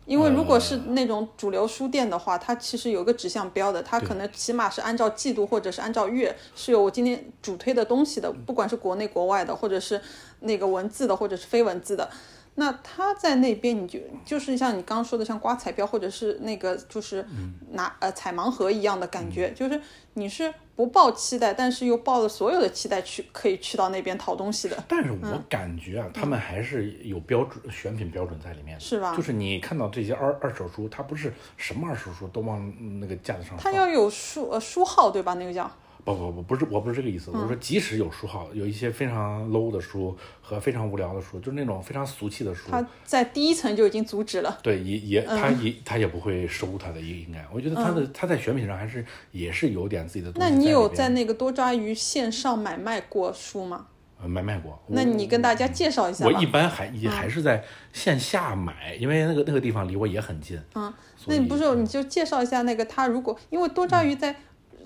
[0.08, 10.00] 因为如果是那种主流书店的话，它其实有个指向标的，它可能起码是按照季度或者是按照月是有我今天主推的东西的，不管是国内国外的，或者是
[10.40, 12.08] 那个文字的，或者是非文字的。
[12.54, 17.24] 那他在那边，你就就是像你刚刚说的，像刮彩票或者是那个就是
[17.72, 19.80] 拿呃彩盲盒一样的感觉，就是
[20.14, 24.84] 你是不抱期待，但是又抱了所有的期待去可以去到那边淘东西的。
[24.86, 29.12] 但是我感觉啊，他们还是有标准选品标准在里面，是吧？
[29.16, 35.34] 就是你看到这些二二手书，它不是什么二手书都往那个架子上放，它要有书呃书号对吧？
[35.34, 35.68] 那个叫。
[36.14, 37.30] 不不不，不是，我不是这个意思。
[37.30, 44.58] 我说，即使有书号，有一些非常 low 的书和非常无聊的书，就是那种非常俗气的书，他在第一层就已经阻止了。
[44.62, 47.44] 对，也也，他也他也不会收他的，应应该。
[47.52, 50.32] 我觉得他的他在选品上还是也是有点自己的。
[50.36, 53.86] 那你有在那个多抓鱼线上买卖过书吗？
[54.20, 54.82] 呃，买卖过。
[54.88, 56.24] 那你跟大家介绍一下。
[56.24, 60.60] 我一般还也还是在线下买，因为那个那个地方离我也很近。
[60.74, 60.92] 嗯，
[61.26, 64.34] 那你不是你就介绍一下那个他如果因为多抓鱼在。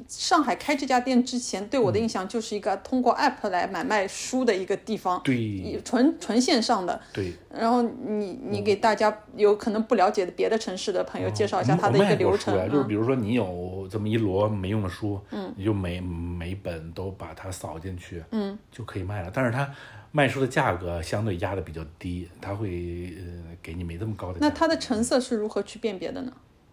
[0.09, 7.01] 上海开这家店之前，对我的印象就是一个通过 app 来买卖书的一个地方，对，纯纯线上的。
[7.13, 7.33] 对。
[7.55, 12.55] 然后你你给大家有可能不了解的别的城市的朋友介绍一下它的一个流程。
[12.71, 19.31] 就是比如说你有这么一摞没用的书，嗯，你就每每本都把它扫进去，嗯，就可以卖了。
[19.33, 19.71] 但是它
[20.11, 24.39] 卖书的价格相对压的比较低，它会呃给你没这么高的。
[24.41, 26.33] 那它的成色是如何去辨别的呢？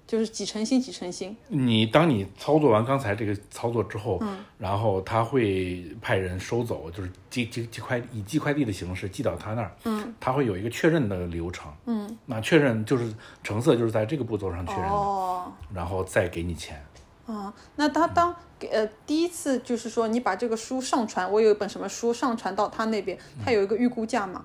[0.10, 1.38] 就是几成新几成新。
[1.50, 16.84] 你当你操作完刚才这个操作之后，嗯，然后他会派人收走，就是寄寄寄快以寄快递的形式寄到他那儿，嗯，他会有一个确认的流程，嗯，那确认就是成色就是在这个步骤上确认的，哦，然后再给你钱。
[17.28, 18.36] 啊，那他当
[18.72, 24.44] 呃第一次就是说你把这个书上传，我有一本什么书上传到他那边，他有一个预估价吗？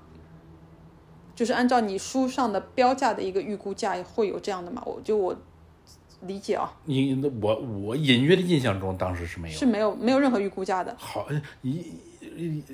[1.34, 4.82] 就是按照你书上的标价的一个预估价会有这样的嘛？
[4.84, 5.34] 我就我。
[6.26, 10.94] 理解啊，你那我我隐约的印象中，当时是没有，是没有没有任何预估价的。
[10.98, 11.26] 好，
[11.62, 11.84] 一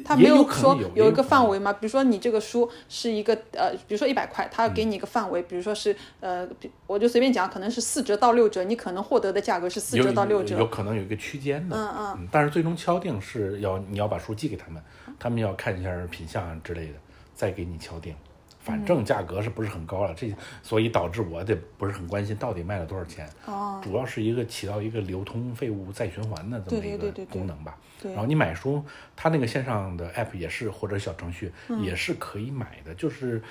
[0.04, 1.70] 他没有说有一个范围吗？
[1.72, 6.48] 比如说你这个书是一个呃，比如说一百块，他给你一个范围，比如说是呃，
[6.86, 14.82] 我就随便讲，可能是四折到六折，你可能获得的价格是四折到六折，有可能有一个区间的，嗯嗯，但是最终敲定是要你要把书寄给他们，
[15.18, 16.94] 他们要看一下品相之类的，
[17.34, 18.14] 再给你敲定。
[18.60, 20.14] 反正价格是不是很高了？
[20.14, 23.28] 这所以导致我得不是很关心到底卖了多少钱。
[23.46, 27.76] 哦，主要是一个起到一个流通废物再循环的这么一个功能吧。
[28.00, 28.12] 对。
[28.12, 28.84] 然后你买书，
[29.16, 33.42] 它那个线上的 app 也是或者小程序也是可以买的，就是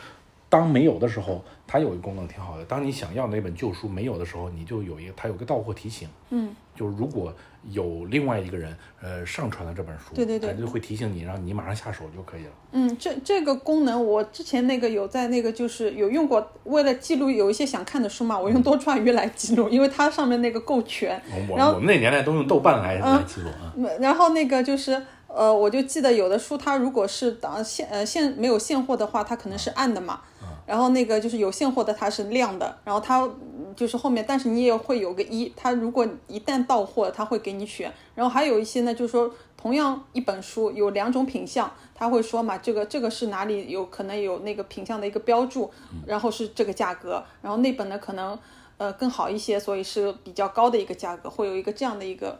[0.47, 2.65] 当没有的时候，它有一个功能挺好的。
[2.65, 7.33] 当你想要那本旧书没有的时候，你就有一个它有个到货提醒，嗯，就是如果
[7.69, 12.51] 有另外一个人呃上传了这本书，对对对它就会提醒你，让你马上下手就可以了。
[12.71, 21.21] 嗯，这这个功能我之前那个有在那个就是有用过，为了记录有一些想看的书嘛，我用多抓鱼来记录，因为它上面那个够全。
[21.49, 23.73] 我我们那年代都用豆瓣来来记录啊。
[23.75, 30.21] 嗯然后那个就是呃，我就记得有的书它如果是当现呃现没有现货的话，它可能是暗的嘛。
[30.69, 33.27] 然后那个就是有现货的它是亮的，然后它
[33.75, 37.91] 就是后面，但是你也会有个一，它如果一旦到货，它会给你选。
[38.13, 45.71] 然后还有一些呢，就是说同样一本书有两种品相，他会说嘛，这个这个是哪里有可能有那个品相的一个标注，
[46.05, 48.37] 然后是这个价格，然后那本呢可能
[48.77, 52.39] 呃更好一些，所以是比较高的一个价格，会有一个这样的一个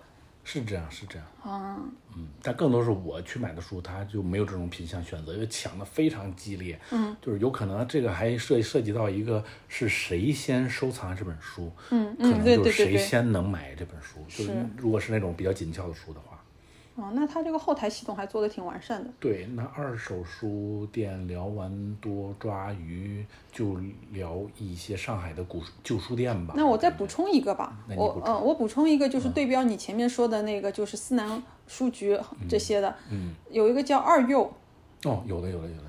[0.51, 1.27] 是这样，是这样。
[1.45, 6.79] 嗯，但更多是我去买的书，它就没有这种品相选择，因为抢的非常激烈。
[6.91, 12.97] 嗯，就是有可能这个还涉涉及到一个是谁先收藏这本书，嗯可能就是谁。
[12.97, 14.19] 先能买这本书。
[14.27, 16.28] 就是是如果是那种比较紧俏的书的话，
[17.01, 19.09] 哦，那它这个后台系统还做的挺完善的。
[19.19, 23.77] 对，那二手书店聊完多抓鱼，就
[24.12, 26.53] 聊一些上海的古旧书店吧。
[26.57, 34.41] 那我再补充一个吧，我嗯，我补充一个，就是对标你前面说的那个，就是思南书局这些的，嗯，有一个叫二幼，
[35.05, 35.88] 哦，有的，有的，有的。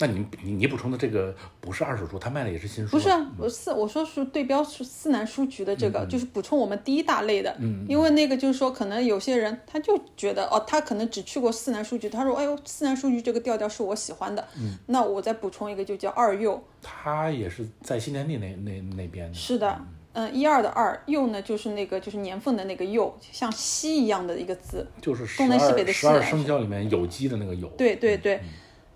[0.00, 2.92] 那你你你补充的这个不是二手书，他卖的也是新书啊。
[2.92, 7.56] 不是啊我四我说是对标是四南书局的这个，就是补充我们第一大类的，
[7.88, 14.46] 因为那个就是说，可能有些人他就觉得哦，他可能只去过四南书局，他说哎呦，四南书局这个调调是我喜欢的，
[14.86, 19.34] 那我再补充一个就叫二幼，他也是在新天地那那那边的。
[19.34, 19.80] 是的，
[20.12, 27.66] 嗯，一二的二，幼呢就是那个就是年份的那个幼，像西一样的一个字，就是十东南西北的西啊十二生肖里面有机的那个有。
[27.70, 28.40] 对对对，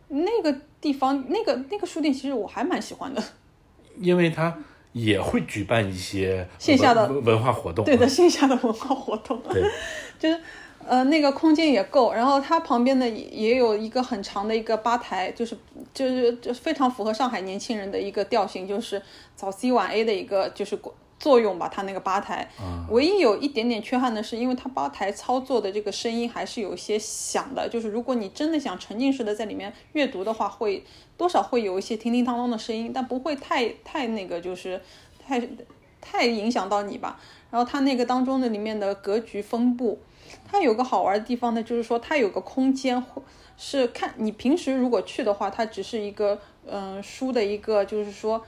[0.09, 3.23] 那个地方那个那个书店其实我还蛮喜欢的，
[3.99, 4.55] 因为它
[4.92, 7.83] 也会举办一些线下的文化活动。
[7.83, 9.62] 对的，线下的文化活动，对，
[10.18, 10.38] 就是
[10.87, 15.57] 呃那个空间也够，然后它旁边的也也有一个很长的一个吧台，就是
[15.95, 19.01] 就是就非常符合上海年轻人的一个调性，就是
[19.35, 20.77] 早 C 晚 A 的一个就是
[21.22, 22.50] 作用吧，它那个吧台。
[22.90, 30.82] 唯一有一点点缺憾的是，因为它吧台操作的这个声音还是有一些响的，就是如果你真的想沉浸式的在里面阅读的话，会
[31.16, 34.80] 多少会有一些叮叮当当的声音，但不会太太那个就是
[35.24, 35.40] 太
[36.00, 37.20] 太影响到你吧。
[37.52, 40.00] 然后它那个当中的里面的格局分布，
[40.44, 43.00] 它有个好玩的地方呢，就是说它有个空间，
[43.56, 48.42] 是看你平时如果去的话，它只是一个嗯、书的一个就是说。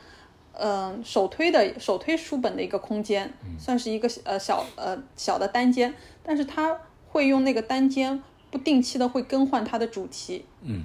[0.59, 10.45] 嗯，首推的首推书本的一个空间，算是一个呃小呃小的单间，但是它会用那个单间不定期的会更换它的主题。
[10.63, 10.85] 嗯，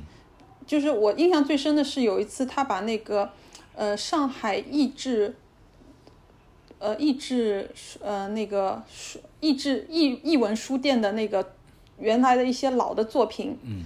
[0.65, 3.31] 就是我印象最深的是有一次他把那个
[3.75, 5.35] 呃上海译制
[6.79, 7.69] 呃译制
[8.01, 11.53] 呃那个书译制译译文书店的那个
[11.97, 13.83] 原来的一些老的作品，嗯，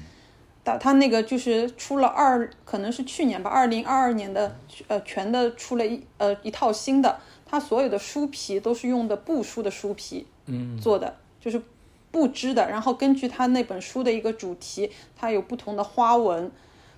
[0.65, 4.56] 他他那个就是出了二，可能是去年吧，二零二二年的
[4.88, 11.62] 呃全的出了一呃一套新的，它所有的书皮都是用的布书的书皮，嗯，做的，就是
[12.12, 16.52] 布织的，然后根据他那本书的一个主题，它有不同的花纹，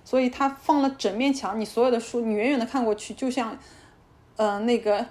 [0.04, 3.58] 所以它放了整面墙，你所有的书，你远远的看过去，就像
[4.36, 5.04] 呃那个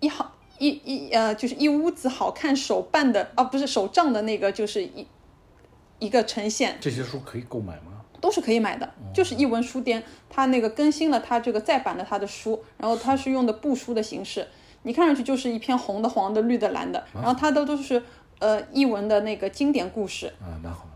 [0.00, 5.06] 一好一一呃就是一屋子好看手办的啊，不是手账的那个，就是一
[6.00, 6.76] 一个呈现。
[6.80, 7.99] 这些书可以购买吗？
[8.20, 14.46] 都是可以买的，就是译文书店，它那个更新了它这个再版的它的书，然后它是用的布书的形式，
[14.82, 18.02] 你看上去就是一片红的、黄的、绿的、蓝的，然后它的都是
[18.38, 20.26] 呃译文的那个经典故事。
[20.40, 20.86] 啊，蛮好。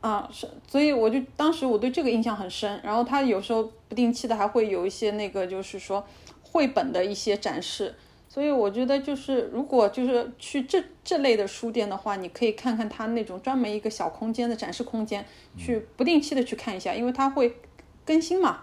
[0.00, 6.06] 啊，是，所以我就当时我对这个印象很深，然后它有时候不定期的还会有一些那个就是说
[6.42, 7.94] 绘本的一些展示。
[8.28, 15.24] 所以我觉得，就是如果就是去这这类的书店的话，你可以看看它那种专门一个小空间的展示空间，
[15.56, 17.56] 去不定期的去看一下，因为它会
[18.04, 18.60] 更新嘛。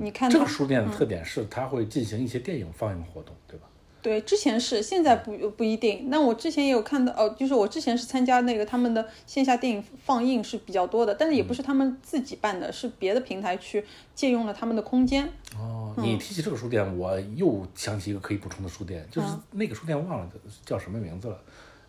[0.00, 3.66] 你看这个书店的特点是它会进行一些电影放映活动，对吧？
[4.00, 6.08] 对，之前是，现在不不一定。
[6.08, 15.28] 那我之前也有看到，哦，就是我之前是参加那个他们的线下电影放映是比较多的，但是也不是他们自己办的，是别的平台去借用了他们的空间。
[15.58, 20.28] 哦，你提起这个书店，我又想起一个可以补充的书店，就是那个书店忘了
[20.64, 21.38] 叫什么名字了，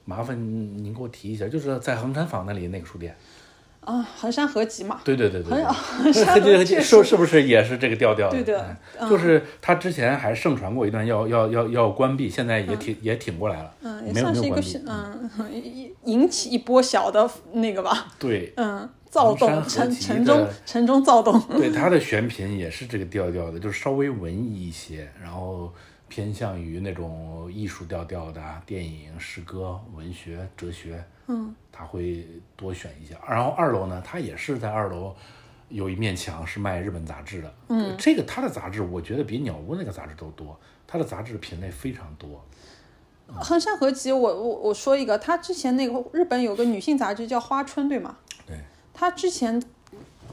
[0.05, 0.37] 麻烦
[0.77, 3.15] 您给我提一下，就是在衡山坊那里那个书店。
[3.81, 8.29] 啊，衡山合集嘛，对对对对对，衡山这合集是是不是也是这个调调？
[8.29, 14.61] 对的哎就是他之前还盛传过一段要要要要关闭，现在也挺也挺过来了，嗯，也算是一个。
[14.85, 18.13] 嗯引引起一波小的那个吧。
[18.19, 21.39] 对，嗯，躁动，城城中城中躁动。
[21.57, 25.73] 对他的选品也是这个调调的，就是稍微文艺一些，然后
[26.07, 33.17] 偏向于那种艺术调调的啊电影、诗歌、文学、哲学，嗯，他会多选一些。
[33.27, 35.15] 然后二楼呢，他也是在二楼
[35.69, 42.43] 有一面墙是卖日本杂志的，嗯，这个他的杂志我觉得比鸟屋那个杂志都多，他的杂志品类非常多。
[43.39, 48.17] 横山合集，我我我说一个，他之前那个日本有个女性杂志叫《花春》，对吗？
[48.99, 49.61] 对，他之前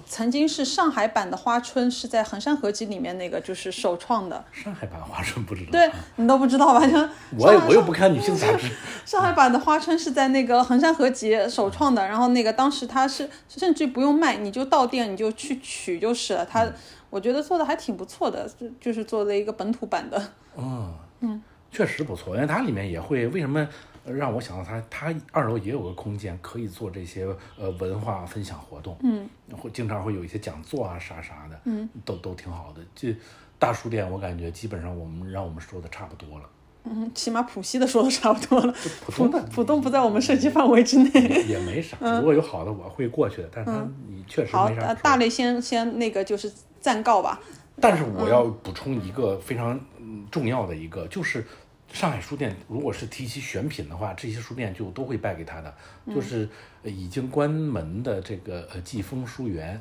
[0.09, 4.44] 曾经是上海版的《花春》，是在衡山合集里面那个就是首创的。
[4.52, 6.87] 上海版花春不知道，对你都不知道吧？
[6.87, 6.96] 就
[7.38, 8.68] 我也我又不看女性杂志，
[9.05, 16.44] 上海版的花春是在那个衡山合集首创的，然后那个当时它是甚至不用卖，你就到店你就去取就是了。
[16.46, 16.66] 它
[17.11, 20.31] 我觉得做的还挺不错的，就就是做了一个本土版的。
[20.57, 23.68] 嗯确实不错，因为它里面也会为什么呃
[24.07, 27.27] 让我想到他，他二楼也有个空间可以做这些
[27.59, 32.81] 呃文化分享活动，嗯，会经常会有一些讲座啊啥啥的，嗯，都都挺好的。
[32.95, 33.14] 这
[33.59, 36.45] 大书店我感觉基本上我们让我们说的差不多了，
[36.85, 38.73] 嗯，起码浦西的说的差不多了，
[39.05, 41.11] 普通的浦东不在我们涉及范围之内。
[41.21, 47.40] 也也没啥， 如果有好的我会过去的，但是他你确实，没啥可说呃大类先先那个就是暂告吧。
[47.79, 51.47] 但是我要补充一个非常嗯重要的一个，就是
[51.92, 55.75] 上海书店如果是提起选品的话，这些书店就都会败给他的。
[56.14, 56.49] 就是
[56.83, 59.81] 呃已经关门的这个呃季风书园，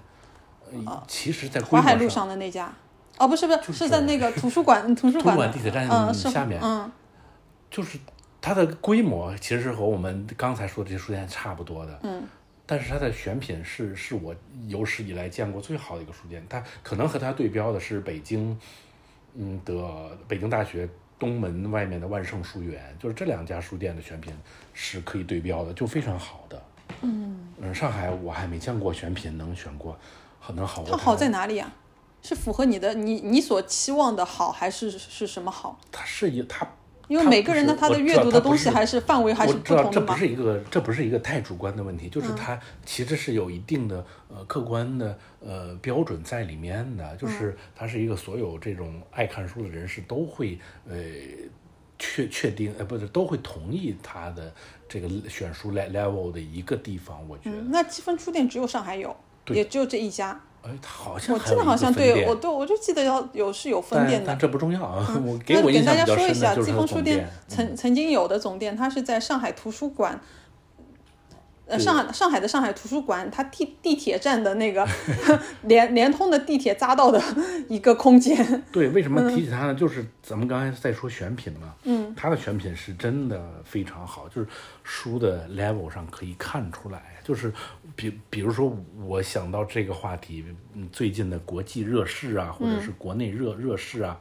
[0.71, 2.71] 呃，其实在淮海路上的那家，
[3.17, 6.91] 哦，不是不是，是在那个图书馆图 书图书馆馆地铁站下面嗯。
[7.69, 7.99] 就是
[8.39, 12.23] 它的规模其实是和我们刚才说的这些书店差不多的，嗯，
[12.65, 14.33] 但是它的选品是是我
[14.67, 18.57] 有史以来见过最好的一个书店，它可能和它对标的是北京，
[19.33, 24.33] 嗯的北京大学东门外面的万盛书园，就是这两家书店的选品
[24.73, 26.61] 是可以对标的，就非常好的，
[27.01, 29.97] 嗯上海我还没见过选品能选过，
[30.39, 31.71] 很能好过它好在哪里啊？
[32.21, 35.79] 是符合你的你你所期望的好，还是是什么好？
[35.91, 36.67] 它是一它。
[37.07, 40.17] 因为每个人的他的阅读的东西还是范围还是不不同的嘛。
[40.17, 50.95] 是一个，这不是一个太主观的问题，嗯就是它其实是有一定的呃客观的呃标准在里面的，嗯就是它是一个所有这种爱看书的人士都会呃
[51.97, 54.53] 确确定呃不是都会同意他的
[54.89, 59.15] 这个选书 le- level 的一个地方，我觉得，嗯，那积分书店只有上海有，
[59.45, 60.41] 对也只有这一家。
[60.65, 64.37] 哎，它好像我记得好像对我对我就记得要有是有分店的但。
[64.39, 67.27] 这不重要啊，我给那给大家说一下，季风书店。
[67.47, 70.19] 曾曾经有的总店，它是在上海图书馆，
[71.67, 74.87] 呃，上海上海的上海图书馆，它地地铁站的那个
[75.63, 77.19] 连连通的地铁匝道的
[77.67, 78.63] 一个空间。
[78.71, 79.73] 对，为什嗯么提起它呢？
[79.73, 84.47] 就是咱们刚才在说选品嘛，嗯，它的选品是真的非常好，就是
[84.83, 87.51] 书的 level 上可以看出来，就是
[87.95, 88.71] 比比如说
[89.03, 94.19] 我想到这个话题，嗯，最近的国际热事啊，或者是国内热热事啊，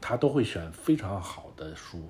[0.00, 2.08] 他都会选非常好的书。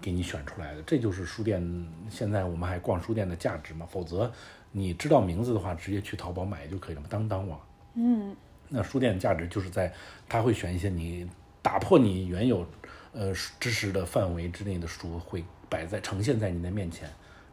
[0.00, 1.88] 给你选出来的，这就是书店。
[2.08, 3.86] 现在我们还逛书店的价值嘛？
[3.90, 4.30] 否则
[4.72, 7.60] 你知道名字的话，直接去淘宝买就可以了嘛，当当网。
[7.94, 8.34] 嗯
[8.68, 9.92] 那书店的价值就是在
[10.28, 11.28] 他会选一些你
[11.62, 12.66] 打破你原有
[13.12, 17.08] 呃知识的范围之内的书，会摆在呈现在你的面前，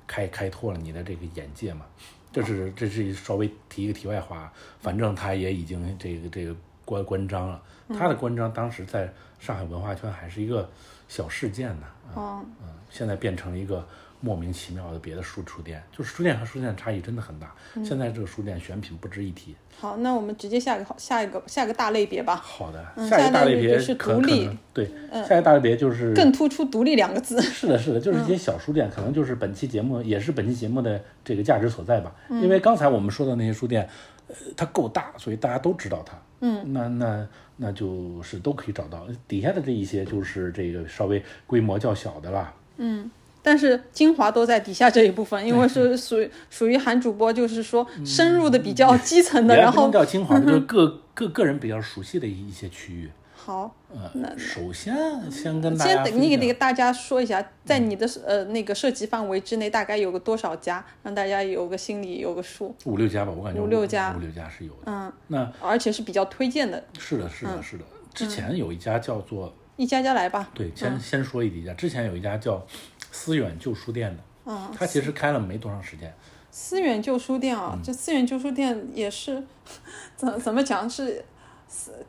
[0.05, 1.85] 开开拓了你的这个眼界嘛。
[2.33, 6.53] 这是这是稍微提一个题外话，反正他也已经这个这个
[6.83, 7.63] 关关张了。
[7.97, 10.69] 他的关张当时在上海文化圈还是一个
[11.07, 13.85] 小事件呢，啊嗯，嗯，现在变成了一个
[14.21, 17.53] 莫名其妙的别的书书店，就是书店和书店的差异真的很大。
[17.83, 19.55] 现在这个书店选品不值一提。
[19.77, 27.39] 好，那我们直接下一个下一个下一个大类别吧，好的，嗯下一个大类别是独立对，下一个大类别就是更突出“独立”两个字。
[27.43, 32.15] 是的，是的，就是一些小书店，可能就是本期节目也是本期节目的这个价值所在吧。
[32.29, 33.87] 因为刚才我们说的那些书店，
[34.29, 36.17] 呃，它够大，所以大家都知道它。
[36.45, 37.27] 嗯，那那
[37.57, 39.07] 那就是都可以找到。
[39.27, 42.53] 底下的这一些就是这个稍微规模较小的啦。
[42.77, 43.09] 嗯
[43.41, 53.09] 但是精华都在底下这一部分，因为是属于属于韩主播，就是说深入的比较基层的，然后也不能叫精华吧， 就是个个个人比较熟悉的一些区域。
[53.45, 54.95] 好，呃，首先
[55.31, 64.79] 先跟大家先你给享给大家说一下，在你的呃那个涉及范围之内，大概有个多少家，让大家有个心里有个数，五六家吧，我感觉五六家五六家是有的。
[64.87, 67.85] 嗯，那而且是比较推荐的，是的，是的，是的。
[68.15, 70.49] 之前有一家叫做一家家来吧。
[70.55, 72.65] 对，先先说一家，之前有一家叫
[73.11, 76.11] 思远旧书店的，嗯，它其实开了没多长时间，
[76.49, 79.43] 思远旧书店啊，这思远旧书店也是
[80.17, 81.23] 怎怎么讲是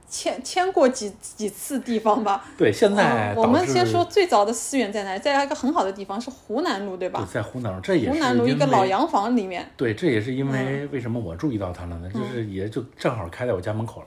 [0.09, 2.45] 迁迁过几几次地方吧。
[2.57, 7.29] 对，现在嗯我们先说最早的思源在哪里，在一个很好的地方是湖南路，对对吧？
[7.33, 12.11] 在湖南路，这也是湖南路一个老洋房里面，对，这也是因嗯为为什么我注意到它了呢？
[12.13, 14.07] 就是也就正好开在我家门口了。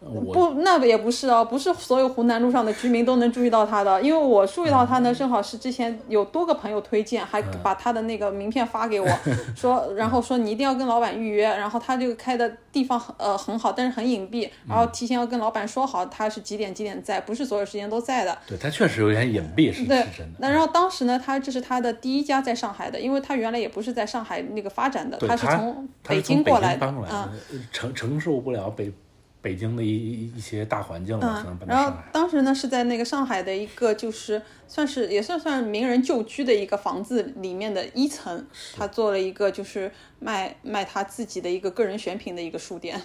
[0.00, 9.08] 不，那也不是哦，不是所有湖南路上的居民都能注意到他的，因为我注意到他呢，正好是之前有多个朋友推荐，还把他的那个名片发给我，
[9.56, 18.38] 说，然后说你一定要跟老板预约，然后他这个开的地方很呃很好，但是很隐蔽，然后提前要跟老板说好他是几点几点在，不是所有时间都在的。
[18.46, 20.38] 对他确实有点隐蔽，是对是真的。
[20.38, 27.04] 那然后当时呢，他这是他的第一家在上海的，因为他原来也不是在上海那个发展的，他是从北京过来的，嗯。
[27.10, 27.28] 呃
[27.72, 28.92] 承承受不了北
[29.40, 31.92] 北京的一一一些大环境了，可能嗯，然后。
[32.12, 43.00] 当时呢是在那个上海的一个就是算是也算算名人旧居的一个房子里面的一层，他做了一个就是卖卖他自己的一个个人选品的一个书店。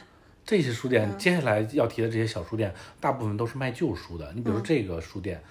[0.45, 4.29] 这些书嗯店，接下来要提的这些小书店，大部分都是卖旧书的。
[4.33, 5.41] 你比如嗯这个书店，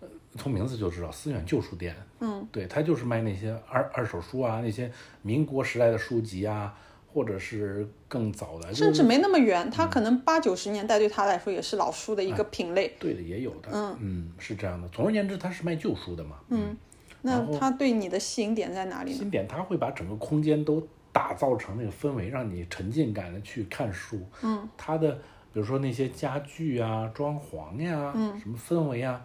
[0.00, 1.96] 呃从名字就知道，思远旧书店。
[2.20, 6.74] 嗯，对，它就是卖那些二二手书啊，那些民国时代的书籍啊，
[7.12, 12.92] 或者是更早的，甚至没那么远，他可能八九十年代对他来说也是老书的一个品类。
[12.98, 13.68] 对的也有的。
[14.00, 14.88] 嗯是这样的。
[14.88, 16.36] 总而言之，他是卖旧书的嘛。
[16.48, 16.76] 嗯，
[17.20, 19.18] 那他对你的吸引点在哪里呢？
[19.18, 24.18] 新点他会把整个空间都打造成那个氛围，让你沉浸感的去看书。
[24.42, 25.12] 嗯，他的
[25.52, 29.22] 比如说那些家具啊、装潢呀、嗯，什么氛围啊，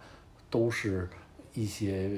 [0.50, 1.08] 都是
[1.54, 2.08] 一些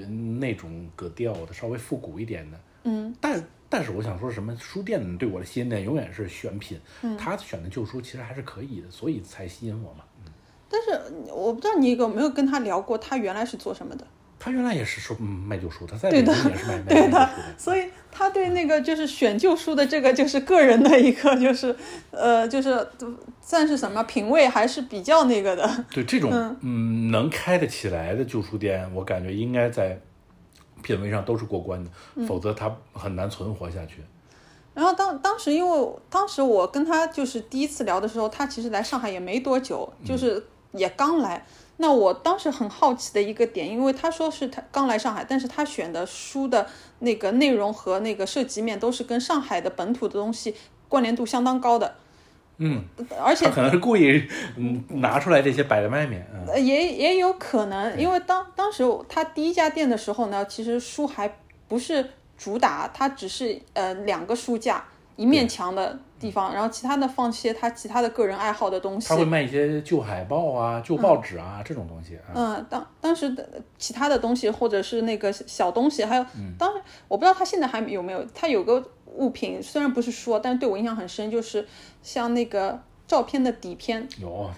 [0.40, 2.60] 那种格调的，稍微复古一点的。
[2.82, 3.40] 嗯，但
[3.70, 6.78] 但是我想说什么，书店对我的吸引点永远是选品。
[7.02, 10.04] 嗯，他选的旧书其实还是可以的，所以才吸引我嘛。
[10.68, 10.90] 但是
[11.32, 14.06] 我不知道你有没有跟他聊过，他原来是做什么的？
[14.42, 21.76] 他原来也是说嗯卖旧书，他在北京也是卖卖旧书的的。，所以他对那个就是选旧书的这个就是个人的一个就是
[22.10, 22.88] 呃就是
[23.42, 25.84] 算是什么品味还是比较那个的。
[25.90, 30.00] 对这种嗯能开得起来的旧书店，我感觉应该在
[30.82, 33.96] 品味上都是过关的，嗯否则它很难存活下去。
[34.72, 41.44] 然后当当时因为当时我跟他就是第一次聊的时候，他其实来上海也没多久，就是也刚来。
[41.78, 46.66] 那我当时很好奇的一个点，因为他说是他刚来上海，但是他选的书的
[47.00, 50.54] 那个内容和那个涉及面都是跟上海的本土的东西
[50.88, 51.96] 关联度相当高的。
[52.62, 52.84] 嗯，
[53.22, 54.22] 而且他可能是故意
[54.56, 61.30] 嗯拿出来这些摆在外面，嗯，呃，也也有可能，因为当当时他第一家店的时候呢，其实书还
[61.66, 62.04] 不是
[62.36, 64.84] 主打，它只是呃两个书架
[65.16, 69.08] 一面墙的地方，然后其他的放些他其他的个人爱好的东西。
[69.08, 69.16] 他。
[69.16, 72.32] 会卖一些旧海报啊、旧报纸啊、这种东西啊。
[72.34, 73.46] 嗯，当当时的
[73.78, 76.24] 其他的东西或者是那个小东西，还有
[76.58, 78.82] 当时我不知道他现在还有没有，他有个
[79.14, 81.66] 物品虽然不是说，但是对我印象很深，就是
[82.02, 84.50] 像那个照片的底片，有，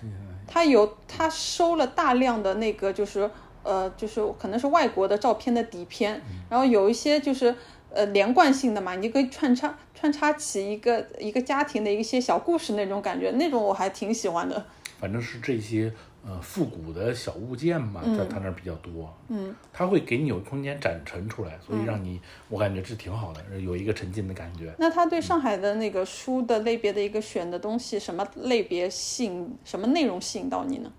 [0.47, 0.97] 他有。
[1.07, 3.31] 他收了大量的那个就是
[3.63, 7.55] 呃就是可能是外国的照片的底片，然后有一些就是
[7.91, 14.65] 呃连贯性的嘛，你可以穿插穿插起一个一个家庭的一些小故事那种感觉，那种我还挺喜欢的。
[14.99, 15.93] 反正是这些
[16.25, 19.13] 呃复古的小物件嘛，嗯在他那儿比较多。
[19.29, 24.73] 嗯，他会给你有空间展陈出来，所以让你，我感觉这挺好的，有一个沉浸的感觉。
[24.79, 30.93] 那他对上海的那个书的类别的一个选的东西，什么类别吸引，什么内容吸引到你呢？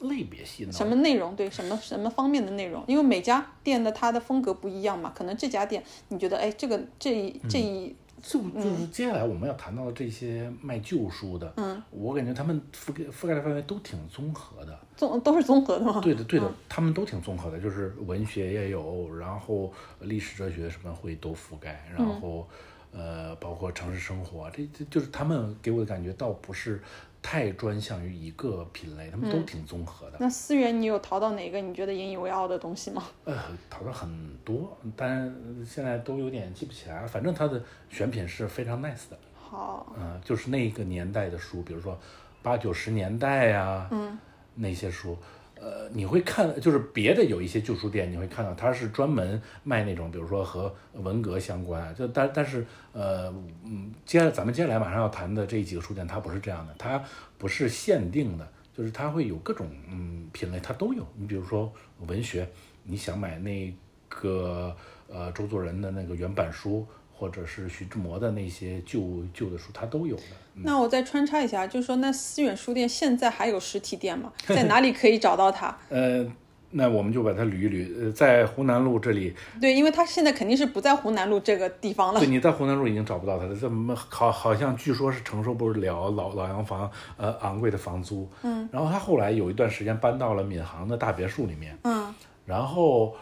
[0.00, 1.36] 类别吸引到什么内容？
[1.36, 2.82] 对，什么什么方面的内容？
[2.88, 14.78] 因为每家店的它的风格不一样嘛，可能这家店你觉得，哎，这个这一这一就就是接下来我们要谈到的这些卖旧书的，嗯，我感觉他们覆盖覆盖的范围都挺综合的。
[14.96, 16.00] 综都是综合的吗。
[16.00, 22.48] 对的，对的，他们都挺综合的，就是文学也有，然后历史、哲学什么会都覆盖，然后、
[22.92, 26.80] 呃，包括城市生活，这这就是他们给我的感觉，倒不是
[27.22, 30.16] 太专项于一个品类，他们都挺综合的。
[30.18, 33.04] 那思源，你有淘到哪个你觉得引以为傲的东西吗？
[33.24, 34.10] 呃，淘到很
[34.44, 35.32] 多，但
[35.64, 37.06] 现在都有点记不起来了。
[37.06, 41.96] 反正它的选品是非常 nice 的，好，嗯、就是那个年代的书，比如说
[42.42, 44.18] 八九十年代呀、嗯，
[44.56, 45.16] 那些书，
[45.62, 53.32] 呃，你会看，就是别的有一些旧书店，你会看到它是专门卖那种，比如说和文革相关，就但但是呃，
[53.64, 57.00] 嗯，接下来咱们接下来马上要谈的这几个书店，它不是这样的，它
[57.38, 61.06] 不是限定的，就是它会有各种嗯品类，它都有。
[61.16, 61.72] 你比如说
[62.08, 62.48] 文学，
[62.82, 63.72] 你想买那
[64.08, 64.74] 个
[65.06, 66.84] 呃周作人的那个原版书，
[67.22, 70.22] 或者是徐志摩的那些旧旧的书，它都有的。
[70.54, 74.32] 那我再穿插一下，就是说，那思远书店现在还有实体店吗？
[74.44, 75.78] 在哪里可以找到它？
[75.88, 76.26] 呃，
[76.72, 78.06] 那我们就把它捋一捋。
[78.06, 82.28] 呃，在湖南路这里，对，因为他现在肯定是不在湖南路这个地方了对，。
[82.28, 88.28] 你在湖南路已经找不到它了，这么好好像据说是承受不了老老洋房呃昂贵的房租。
[88.42, 91.78] 嗯，然后他后来有一段时间搬到了闵行的大别墅里面。
[91.84, 92.12] 嗯，
[92.44, 93.14] 然后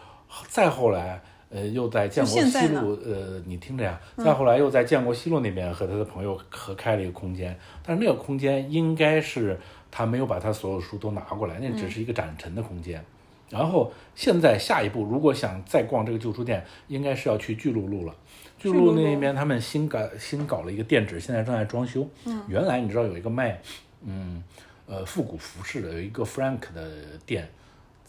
[0.47, 1.21] 再后来，
[1.51, 9.59] 呃，又在建国西路，呃，你听着呀，再后来又在建国西路那边和他的朋友合开了一个空间，但是那个空间应该是
[9.91, 13.03] 他没有把他所有书都拿过来，那只是一个展陈的空间。
[13.49, 18.15] 然后现在下一步，如果想再逛这个旧书店，应该是要去巨鹿路了。
[18.57, 22.07] 巨鹿那边他们新改新搞了一个店址，现在正在装修。
[22.25, 23.61] 嗯，原来你知道有一个卖，
[24.05, 24.41] 嗯，
[24.85, 26.91] 呃，复古服饰的，有一个 Frank 的
[27.25, 27.49] 店，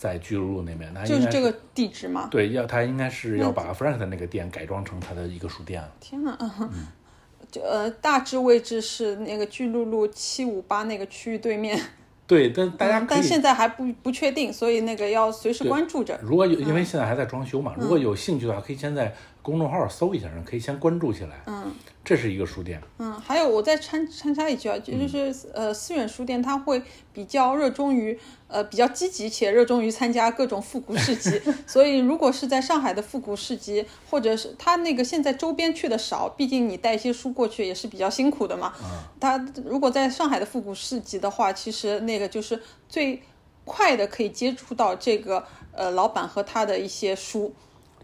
[0.02, 2.26] 在巨鹿路那边，那就是这个地址吗。
[2.28, 5.88] 对，要他应该是要把 Frank 的那个店改装成他的一个书店了。
[6.00, 6.68] 天哪，嗯，
[7.52, 11.80] 就呃，大致位置是那个巨鹿路七五八那个区域对面，
[12.26, 16.18] 对，但大家，嗯但现在还不不确定，所以那个要随时关注着。
[16.20, 21.42] 如果有，因为现在还在装修嘛，如果有兴趣的话，可以先在公众号搜一下，可以先关注起来。
[21.46, 21.74] 嗯，
[22.04, 22.80] 这是一个书店。
[22.98, 26.80] 嗯，还有我再参参加一句啊，就就是、呃，思远书店它会
[27.12, 28.16] 比较热衷于
[28.46, 38.72] 呃比较积极且热衷于参加各种复古市集， 所以如果是在上海的复古市集，或者是它那个现在周边去的少，毕竟你带一些书过去也是比较辛苦的嘛。
[38.80, 38.86] 嗯
[39.18, 43.20] 它如果在上海的复古市集的话，其实那个就是最
[43.64, 47.52] 快的可以接触到这个呃老板和他的一些书。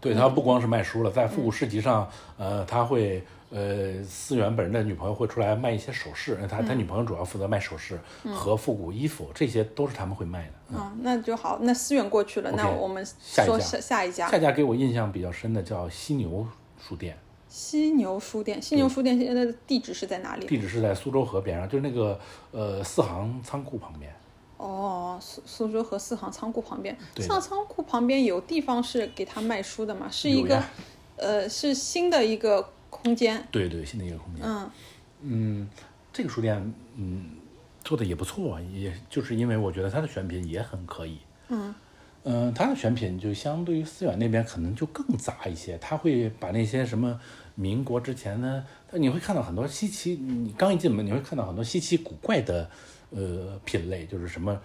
[0.01, 3.23] 对他不光是卖书了，在复古市集上，呃，他会。
[3.51, 7.99] 呃，思源本人的女朋友会出来卖一些首饰，他他女朋友主要负责卖首饰
[8.31, 10.53] 和复古衣服，这些都是他们会卖的。
[10.77, 11.57] 嗯，那就好。
[11.59, 16.45] 那思源过去了那我们说下一家下下一家下家给我印象比较深的叫犀牛
[16.77, 18.61] 书店，犀牛书店。
[18.61, 20.45] 犀牛书店现在的地址是在哪里？
[20.45, 22.19] 地址是在苏州河边上，就是那个
[22.51, 24.13] 呃四行仓库旁边。
[24.59, 26.95] 哦，苏苏州河四行仓库旁边。
[27.15, 30.09] 四行仓库旁边有地方是给他卖书的嘛？
[30.11, 30.61] 是一个
[31.15, 33.41] 呃，是新的一个空间。
[33.49, 34.43] 对对，新的一个空间。
[34.45, 34.71] 嗯
[35.21, 35.69] 嗯，
[36.11, 37.31] 这个书店嗯
[37.85, 41.19] 做的也不错，也就是因为我觉得它的选品也很可以。
[41.47, 41.73] 嗯
[42.23, 47.17] 嗯，它的选品就相对于思远那边可能就更杂一些，他会把那些什么
[47.55, 52.69] 民国之前呢，你会看到很多稀奇，你刚一进门你会看到很多稀奇古怪的
[53.11, 54.59] 呃品类，就是什么。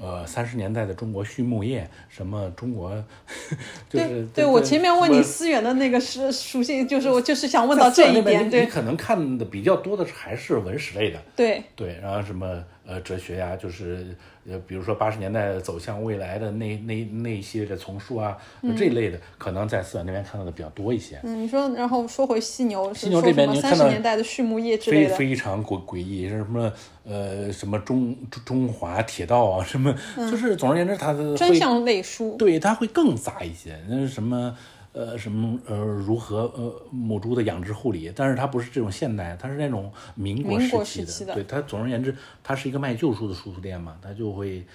[0.00, 2.90] 呃，三十年代的中国畜牧业，什么中国，
[3.90, 8.48] 就是对对，我前面问你思远的那个是属性，就是我就是想问到这一点。
[8.48, 14.16] 对你可能看的比较多的还是文史类的，对，对，然后什么呃哲学呀，就是
[14.48, 25.16] 呃比如说八十年代走向未来的那那那一系列的丛书啊，就这一类的，可能在思远那边看到的比较多一些，嗯，你说，然后说回犀牛，是犀牛这边三你看到十年代的畜牧业之类非的。
[25.16, 26.72] 非常诡诡异，是什么
[27.04, 33.78] 呃什么中中中华铁道啊，什么，就是总而言之，它的专项类书，对，它会更杂一些。
[33.86, 34.56] 那是什么
[34.98, 41.06] 呃什么呃如何呃母猪的养殖护理，但是它不是这种现代，它是那种民国时期的。
[41.06, 44.66] 期的对，它总而言之，它是一个卖旧书的书书店嘛，它就会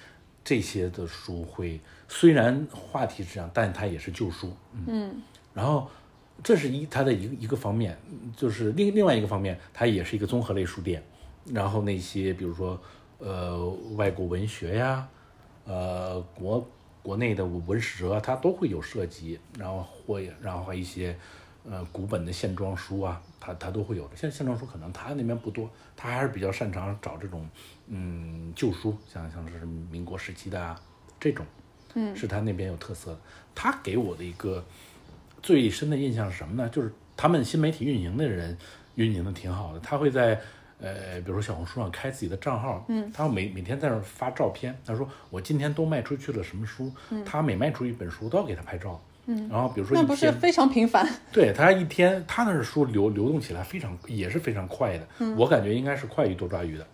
[0.42, 4.50] 这些的书会虽然话题是这样，但它也是旧书。
[4.86, 5.14] 嗯，
[5.52, 5.88] 然后。
[6.42, 7.96] 这是一它的一个一个方面，
[8.36, 11.00] 就是另另外一个方面，它也是一个综合类书店。
[11.52, 12.76] 然后那些比如说
[13.18, 13.64] 呃
[13.96, 15.06] 外国文学呀，
[15.64, 16.68] 呃国
[17.04, 21.14] 国内的文史哲，它都会有涉及，然后会然后还有一些
[21.68, 24.16] 呃古本的线装书啊，它它都会有的。
[24.16, 27.46] 现在线装书可能他那边不多，他还是比较擅长找这种
[27.88, 30.80] 嗯旧书，像像是民国时期的啊
[31.20, 31.44] 这种，
[31.92, 33.20] 嗯，是他那边有特色的。
[33.54, 34.64] 他给我的一个
[35.42, 36.66] 最深的印象是什么呢？
[36.70, 38.56] 就是他们新媒体运营的人
[38.94, 40.40] 运营的挺好的，他会在
[40.84, 51.08] 呃，比如说小红书上开自己的账号，嗯，他每每天在那儿发照片，他说我今天都卖出去了什么书，嗯他每卖出一本书都要给他拍照，嗯，然后比如说那不是非常频繁？
[51.32, 56.86] 对他一天，他那书流流动起来非常也是非常快的，嗯我感觉应该是快于多抓鱼的，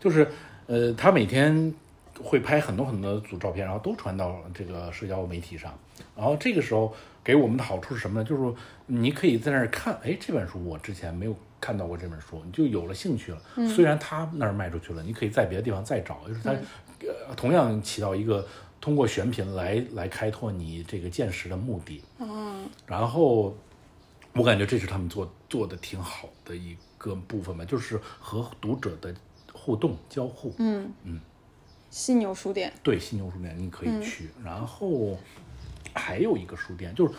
[0.00, 0.26] 就是
[0.66, 1.72] 呃，他每天
[2.20, 5.72] 会拍很多很多组照片，然后都传到这个社交媒体上，
[6.16, 6.92] 然后这个时候
[7.22, 8.24] 给我们的好处是什么呢？
[8.24, 8.54] 就是
[8.86, 11.36] 你可以在那儿看，哎，这本书我之前没有
[11.66, 13.42] 看到过这本书，你就有了兴趣了。
[13.74, 18.46] 虽然他那儿卖出去了，你可以在别的地方再找，就是它、呃同样起到一个
[18.80, 22.04] 通过选品来来开拓你这个见识的目的。
[22.20, 23.52] 嗯，然后
[24.32, 29.12] 我感觉这是他们做做的挺好的一个部分吧，就是和读者的
[29.52, 30.54] 互动交互。
[30.60, 31.20] 嗯嗯，
[31.90, 32.72] 犀牛书店。
[32.84, 34.30] 对，犀牛书店你可以去。
[34.44, 35.18] 然后
[35.92, 37.14] 还有一个书店，就是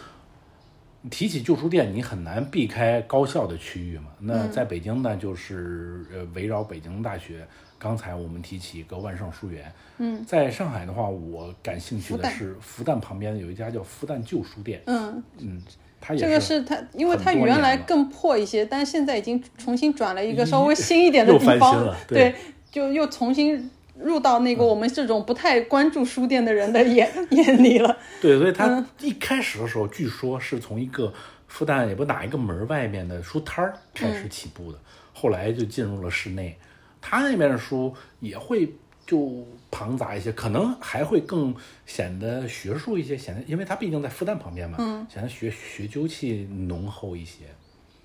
[1.10, 4.08] 提起旧书店，你很难避开高校的区域嘛。
[4.20, 15.62] 那在北京呢，就是呃围绕北京大学刚才我们提起一个万盛书园，嗯，在上海的话，我感兴趣的是复旦旁边有一家叫复旦旧书店，嗯，嗯，
[16.02, 22.36] 它也这个是它，因为它原来更破一些，但是现在已经重新转了一个稍微新一点的地方，对，
[22.72, 23.70] 就又重新
[24.00, 27.98] 入到那个我们这种不太关注书店的人的眼眼里了。
[28.22, 31.14] 对，所以它嗯一开始的时候，据说是从一个
[31.48, 34.80] 复旦也不哪一个门外面的书摊儿开嗯始起步的，
[35.14, 36.58] 后来就进入了室内。
[37.02, 38.74] 他那边的书也会
[39.06, 47.46] 就庞杂一些，可能还会更显得学术一些，显得因为他毕竟在复旦旁边嘛，嗯显得学学究气浓厚一些。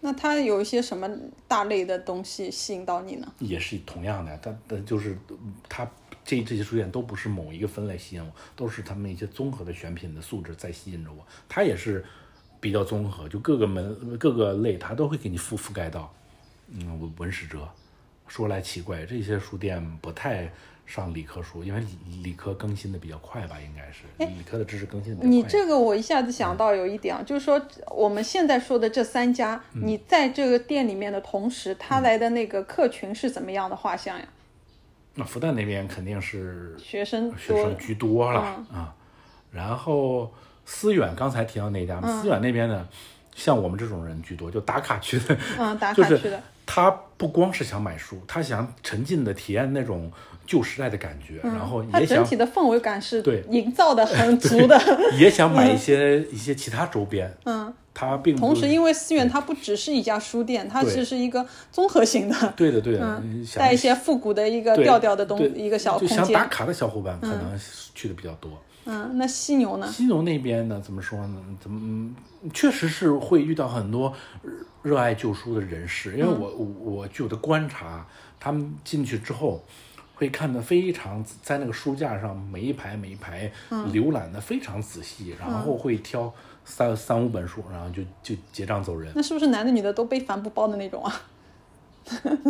[0.04, 1.08] 那它有一些什么
[1.46, 3.32] 大类的东西吸引到你呢？
[3.38, 5.16] 也是同样的，但但就是
[5.68, 5.88] 它
[6.24, 11.24] 这这些书店都不是某一个分类吸引我，都是他们一些综合的选品的素质在吸引着我。
[11.48, 12.04] 它也是
[12.60, 16.12] 比较综合，就各个门各个类它都会给你覆覆盖到。
[16.68, 17.68] 嗯，文史哲，
[18.26, 20.52] 说来奇怪，这些书店不太
[20.84, 25.30] 上理科书，因为理理科更新的比较快吧，应该是理科的知识更新的比较快。
[25.30, 34.26] 你这个我一下子想到有一点啊，就是说我们现在说的这三家，嗯你在这个店里面的同时，他来的那个客群是怎么样的画像呀？
[35.14, 38.40] 那复旦那边肯定是学生学生居多了
[38.72, 38.94] 啊。
[39.50, 40.32] 然后
[40.64, 42.88] 思远刚才提到那家嘛，思远那边呢，
[43.34, 46.42] 像我们这种人居多，就打卡去的，嗯，打 就是卡去的。
[46.64, 50.10] 他不光是想买书，他想沉浸的体验那种
[50.46, 54.80] 旧时代的感觉，然后它整也想体的氛围感是对营造的很足的。
[55.18, 57.32] 也想买一些一些其他周边。
[57.44, 63.22] 嗯，它并同时，因为思源它不只是一家书店，它对是是一个综合型的，对的对的，
[63.56, 66.26] 带一些复古的一个调调的东一个小就空间。
[66.26, 67.58] 想打卡的小伙伴可能
[67.94, 68.50] 去的比较多。
[68.84, 69.86] 嗯，那犀牛呢？
[69.86, 71.36] 犀牛那边呢，怎么说呢？
[71.60, 72.16] 怎么嗯
[72.52, 74.12] 确实是会遇到很多
[74.82, 78.04] 热爱旧书的人士，因为我我我据我的观察，
[78.40, 79.64] 他们进去之后
[80.22, 86.32] 会看得非常在那个书架上每一排每一排浏览的非常仔细，然后会挑
[86.64, 89.12] 三三五本书，然后就就结账走人。
[89.16, 91.22] 那是不是男的女的都背帆布包的那种啊？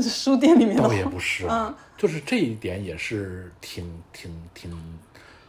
[0.02, 4.70] 书店里面倒也不是啊，就是这一点也是挺挺挺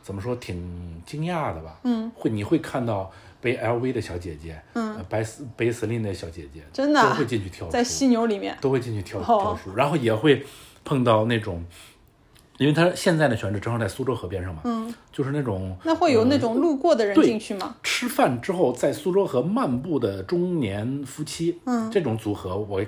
[0.01, 1.77] 怎么说挺惊讶的吧？
[1.83, 3.11] 嗯，会你会看到
[3.41, 10.45] 背 LV 的小姐姐，嗯，背斯背司令的小姐姐，真的啊都会进去挑书，在犀牛里面，都会进去挑哦挑书，然后也会
[10.85, 11.65] 碰到那种，
[12.57, 17.75] 因为他现在的选址正好在苏州河边上嘛，嗯，就是那种那会有那种路过的人进去吗？
[17.81, 22.81] 吃饭之后在苏州河漫步的中年夫妻，嗯，这种组合我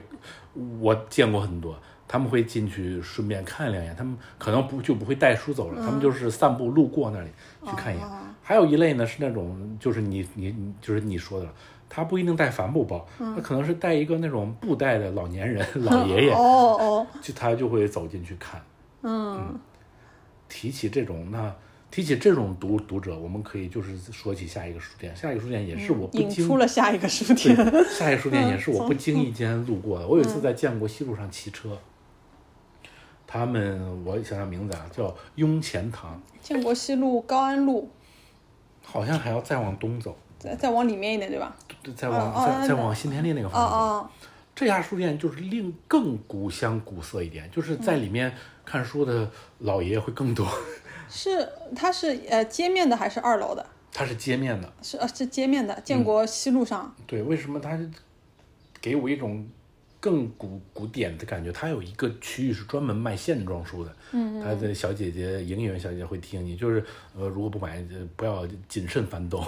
[0.79, 1.75] 我见过很多，
[2.07, 7.29] 他们会进去顺便看两眼，他们可能不就不会带书走了，他们就是散步路过那里
[7.65, 8.07] 去看一眼。
[8.43, 11.51] 还有一类呢是那种就是你你你就是你说的了。
[11.87, 18.61] 他不一定带帆布包，他可能是带一个那种布袋的老年人、 老爷爷，哦哦，就他就会走进去看。
[19.07, 19.59] 嗯，
[20.49, 21.55] 提起这种那
[21.91, 27.55] 提起这种读读者，我们可以就是说起下一个书店，下一个书店也是我不经、引出了下一个书店。
[27.87, 30.07] 下一个书店也是我不经意间路过的。
[30.07, 31.77] 我有一次在建国西路上骑车，
[33.27, 37.87] 他们我想想名字啊，叫雍钱堂，建国西路、高安路，
[38.83, 41.55] 好像还要再往东走，再再往里面一点，对吧？
[41.95, 44.11] 再往、再再往新天地那个哦方向
[44.55, 48.33] 这家书店就是另更古香古色一点，就是在里面
[48.65, 50.47] 看书的老爷爷会更多。
[51.07, 53.65] 是它是呃街面的还是二楼的？
[53.93, 56.93] 它是街面的，是呃是街面的，建国西路上。
[57.07, 57.79] 对，为什么它
[58.81, 59.47] 给我一种
[60.01, 61.51] 更古古典的感觉？
[61.51, 66.83] 它有一个区域是专门卖线装书的，嗯，它的小姐姐营业员小姐姐会提醒你，就是
[67.17, 69.41] 呃，如果不买，呃不要谨慎翻动。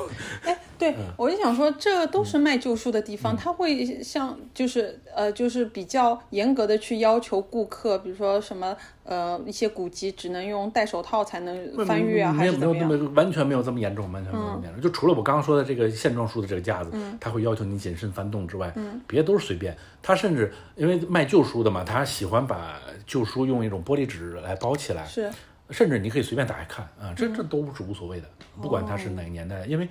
[0.44, 1.06] 哎，对，嗯。
[1.18, 12.82] 我就想说，这都是卖旧书的地方，他会像就是呃，就是比较严格的去要求顾客，比如说什么呃一些古籍只能用戴手套才能翻阅啊，还是怎么样？
[12.82, 14.82] 有没有那么完全没有这么严重，完全没有这么严重。
[14.82, 18.74] 就除了我刚刚说的这个线装书的这个架子，他会要求你谨慎翻动之外，
[19.08, 19.76] 别的都是随便。
[20.02, 25.30] 他甚至因为卖旧书的嘛，他喜欢把旧书用一种玻璃纸来包起来，是，
[25.70, 28.28] 甚至你可以随便打开看啊，这这都是无所谓的，
[28.62, 29.88] 不管它是哪个年代，因为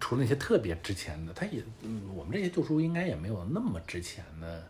[0.00, 4.62] 除了那些特别值钱的，它也，嗯，我们这些旧书应该也没有那么值钱的，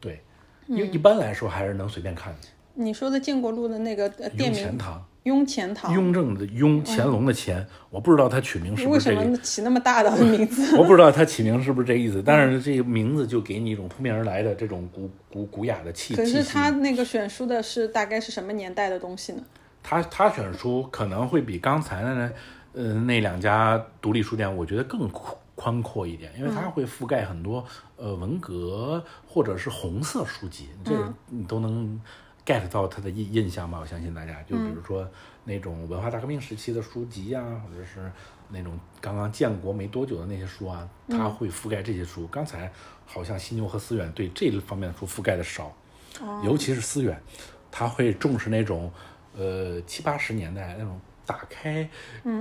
[0.00, 0.20] 对，
[0.66, 2.48] 因为一般来说还是能随便看的。
[2.74, 10.76] 你说的建国路的那个呃店名雍乾堂，雍乾堂，雍正的雍，乾隆的乾，我不知道他取名是不为是这个，什么起那么大的 名字？
[10.76, 16.42] 我不知道他起名是不是这个意思，但是这个名字就给你一种扑面而来的这种古古古雅的气可是。
[16.42, 19.42] 他那个选书的是大概是什么年代的东西呢？
[19.80, 22.32] 他他选书可能会比刚才的呢，
[22.74, 27.64] 呃，那两家独立书店，我觉得更宽宽阔一点，因为它会覆盖很多
[27.96, 30.92] 呃文革或者是红色书籍，这
[31.28, 32.00] 你都能
[32.44, 33.78] get 到它的印印象吧。
[33.80, 35.08] 我相信大家，就比如说
[35.44, 38.10] 那种文化大革命时期的书籍呀、或者是
[38.48, 42.26] 那种刚刚建国没多久的那些书啊，它会覆盖这些书。
[42.26, 42.70] 刚才
[43.06, 45.72] 好像犀牛和思远对这方面的书覆盖的少，
[46.42, 47.22] 尤其是思远，
[47.70, 48.92] 他会重视那种
[49.36, 51.88] 呃七八十年代那种打开，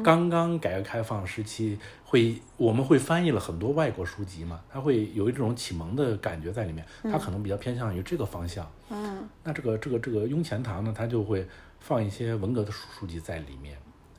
[0.03, 8.69] 刚刚改革开放时期会我们会翻译了很多外国书籍嘛，它会有一种启蒙的感觉在里面，他可能比较偏向于这个方向。
[8.89, 11.47] 嗯那这个这个这个雍乾堂呢，它就会
[11.79, 13.77] 放一些文革的书书籍在里面，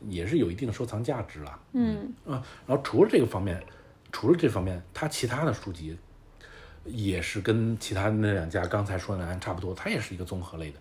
[0.09, 1.61] 也是有一定收藏价值了。
[1.73, 3.63] 嗯啊，然后除了这个方面，
[4.11, 5.97] 除了这方面，它其他的书籍
[6.85, 10.79] 也是跟其他那两家刚才说的差不多，它也是一个综合类的，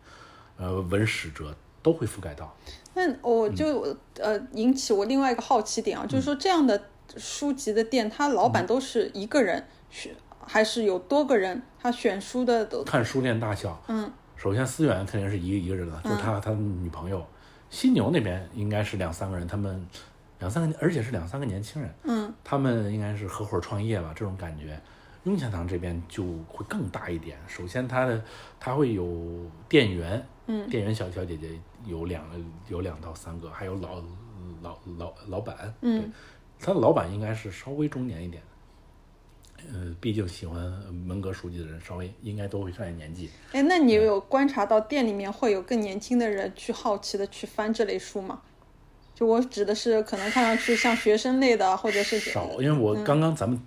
[0.58, 2.56] 呃，文史哲都会覆盖到。
[2.96, 6.82] 那我就、呃引起我另外一个好奇点啊，就是说这样的
[7.18, 10.16] 书籍的店，他老板都是一个人选，
[10.46, 11.62] 还是有多个人？
[11.80, 17.26] 他选书的都看书店大小，嗯，首先思远肯定是一个一个人了，就是他和他的女朋友。
[17.70, 19.86] 犀牛那边应该是两三个人，他们
[20.38, 24.80] 两三个，而且是两三个年轻人，嗯，他们应该是合伙创业吧，这种感觉。
[25.24, 28.22] 雍乾堂这边就会更大一点，首先他的
[28.60, 29.06] 他会有
[29.68, 31.50] 店员，嗯店员小小姐姐
[31.86, 32.36] 有两个
[32.70, 34.02] 有两到三个，还有老
[34.62, 36.12] 老老老板，嗯，
[36.60, 40.62] 他的老板应该是稍微中年一点的，呃，毕竟喜欢
[41.08, 48.42] 文革书籍的人稍微应该都会上点年纪，哎，那你有观察到店里面会有更年轻的人去好奇的去翻这类书吗？
[49.16, 53.60] 就我指的是可能看上去像学生类的，或者是少，因为我刚刚咱们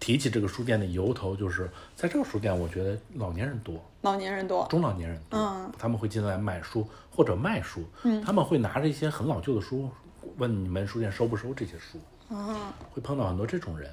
[0.00, 4.66] 提起这个书店的由头，就是在这个书店，我觉得老年人多，老年人多。
[4.70, 7.84] 中老年人多，嗯他们会进来买书或者卖书，
[8.24, 9.90] 他们会拿着一些很老旧的书，
[10.36, 11.98] 问你们书店收不收这些书，
[12.34, 13.90] 啊，会碰到很多这种人。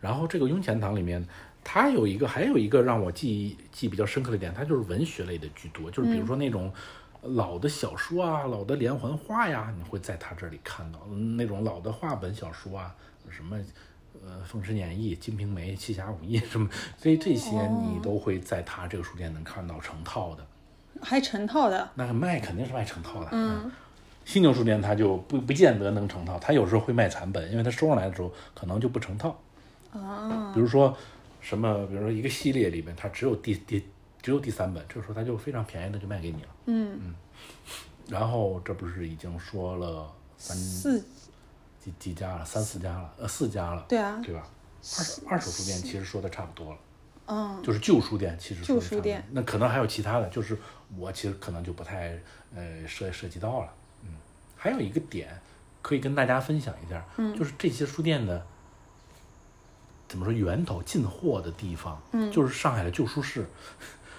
[0.00, 1.26] 然后这个雍钱堂里面，
[1.62, 6.72] 它有一个还有一个让我记忆记忆比较深刻的点，它就是文学类的居多，就是比如说那种
[7.22, 12.94] 老的小说啊、老的连环画呀，你会在它这里看到嗯那种老的话本小说啊，
[13.30, 13.56] 什么。
[14.26, 16.68] 呃，《封神演义》《金瓶梅》《七侠五义》什么，
[16.98, 20.44] 所以这些你都会在它这个书店能看到成套的。
[21.00, 21.88] 还成套的。
[21.94, 23.28] 那卖肯定是卖成套的。
[23.30, 23.70] 嗯，
[24.24, 29.38] 犀牛书店它就不不见得能成套，它有时候会卖残本，因为它收上来的时候可能就不成套。
[29.92, 30.96] 啊，比如说
[31.40, 33.84] 什么，比如说一个系列里面它只有第第
[34.20, 36.48] 只有第三本，这个时候它就非常便宜的就卖给你了。
[36.64, 37.14] 嗯，
[38.08, 41.04] 然后这不是已经说了三四
[41.86, 44.42] 几几家了，三四家了，呃四家了，对啊，对吧？
[44.80, 46.78] 二手二手书店其实说的差不多了。
[47.28, 50.56] 嗯，就是旧书店，其实说旧的差不多书店，那可能还有其他的，就是
[50.96, 52.16] 我其实可能就不太
[52.54, 53.72] 呃涉涉及到了。
[54.02, 54.10] 嗯，
[54.56, 55.38] 还有一个点
[55.82, 58.46] 可以跟大家分享一下，嗯，就是这些书店的
[60.08, 63.44] 怎么说源头进货的地方，嗯，就是上海的旧书市，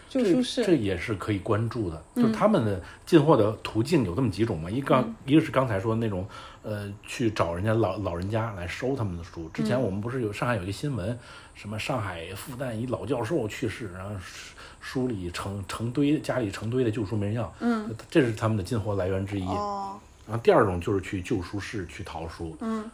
[0.09, 2.03] 这也是可以关注的。
[2.15, 6.27] 就是他们的进货的途径有这么几种嘛，一刚、一个是刚才说的那种，
[6.63, 9.49] 呃，去找人家老老人家来收他们的书。
[9.53, 11.17] 之嗯前我们不是有上海有一个新闻，
[11.53, 19.45] 什么上海复旦一老教授去世，然后书书里成成堆家里成堆的旧书没人要，嗯，这是他们的进货来源之一。
[19.45, 22.89] 哦，然后第二种就是去旧书市去淘书，嗯，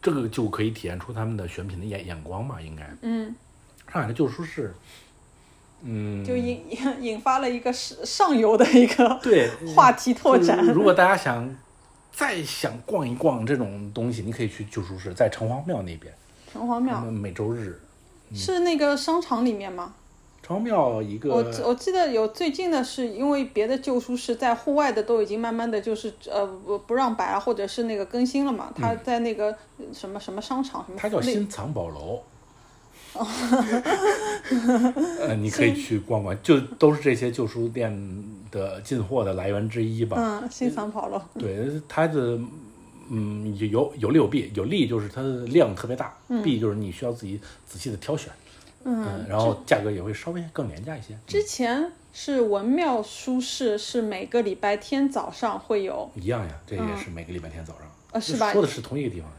[0.00, 2.88] 这个就可以体现出他们的选品的眼眼光嘛，应该。
[3.02, 3.34] 嗯，
[3.92, 4.72] 上海的旧书市，
[5.84, 10.64] 嗯，就引引 引发了一个上上游的一个对 话题拓展。
[10.66, 11.54] 如果大家想
[12.12, 16.12] 再想逛一逛这种东西，你可以去旧书市，在城隍庙那边，
[16.52, 17.80] 城隍庙每周日，
[18.34, 19.94] 是那个商场里面吗？
[20.42, 28.72] 城隍庙一个我我记得有最近的是因为别的旧书市在户外的都已经慢慢的就是呃不不让摆啊，或者是那个更新了嘛。
[28.74, 29.56] 它在那个
[29.92, 32.20] 什么什么商场什么它叫新藏宝楼。
[35.20, 37.92] 呃，你可以去逛逛，就都是这些旧书店
[38.50, 40.16] 的进货的来源之一吧。
[40.18, 42.38] 嗯新藏跑了，对，它的
[43.10, 48.30] 嗯有有有利有弊，有利就是它的量特别大，弊就是你需要自己仔细的挑选，
[48.84, 51.16] 嗯，然后价格也会稍微更廉价一些。
[51.26, 57.82] 之前是文庙书市是每个礼拜天早上会有，一样呀，这也是每个礼拜天早上，
[58.12, 59.30] 呃是吧说的是同一个地方，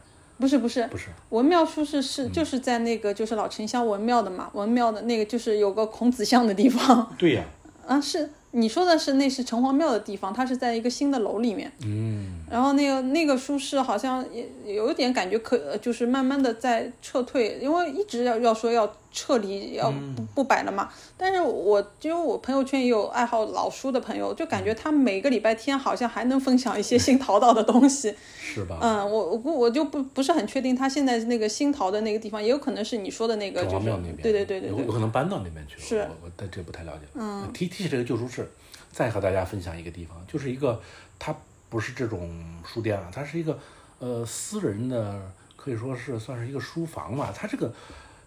[0.43, 0.85] 不是不是。
[0.91, 1.05] 不是？
[1.29, 2.31] 文庙书市是嗯。
[2.33, 7.09] 就是在那个就是老城乡文庙的嘛，文庙的那个就是有个孔子像的地方。
[7.17, 7.45] 对呀，
[7.87, 11.71] 啊，是你说的是那是城隍庙的地方，它是在一个新的楼里面。
[11.85, 20.89] 嗯，然后那个那个书市好像也有一点感觉可，呃就是慢慢的在撤退，因为一直要要说要撤离，要不不摆了嘛。
[21.15, 28.13] 但是我因为我朋友圈也有爱好老书的朋友，就感觉他每个礼拜天好像还能分享一些新淘到的东西。
[28.41, 28.77] 是吧？
[28.81, 35.81] 嗯，我我估我就不不是很确定他现在那个新淘的那个地方，也有可能是你说的那个，就是庙那边，对对对对对有有可能搬到那边去了。
[35.81, 37.07] 是我我但这不太了解。
[37.13, 38.51] 嗯，提提起这个旧书市，
[38.91, 40.81] 再和大家分享一个地方，就是一个
[41.19, 41.35] 它
[41.69, 42.29] 不是这种
[42.65, 43.57] 书店啊，它是一个
[43.99, 45.19] 呃私人的，
[45.55, 47.33] 可以说是算是一个书房吧。
[47.35, 47.73] 它这个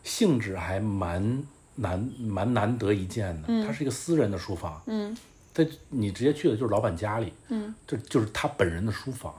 [0.06, 1.44] 性质还蛮
[1.74, 4.80] 难蛮难得一见的，它是一个私人的书房。
[4.86, 5.14] 嗯。
[5.52, 9.34] 他你直接去的就是老板家里，嗯，这就是他本人的书房，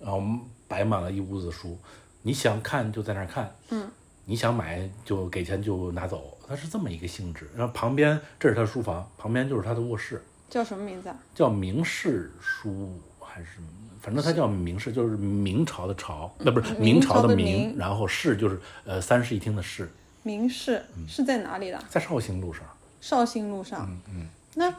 [0.00, 0.20] 然后
[0.66, 1.78] 摆满了一屋子书，
[2.22, 3.88] 你想看就在那儿看，嗯，
[4.24, 7.48] 你想买就给钱就拿走，它是这么一个性质。
[7.54, 11.16] 然后旁边这是他书房，旁边就是他的卧室，叫什么名字啊？
[11.32, 13.60] 叫明式书还是
[14.00, 19.88] 反正它叫明式，就是明朝的朝，那、不是明朝的明然后室就是呃三室一厅的室，
[20.22, 21.82] 明氏是在哪里的？
[21.88, 22.62] 在绍兴路上。
[23.00, 23.88] 绍兴路上。
[23.88, 24.74] 嗯嗯，那，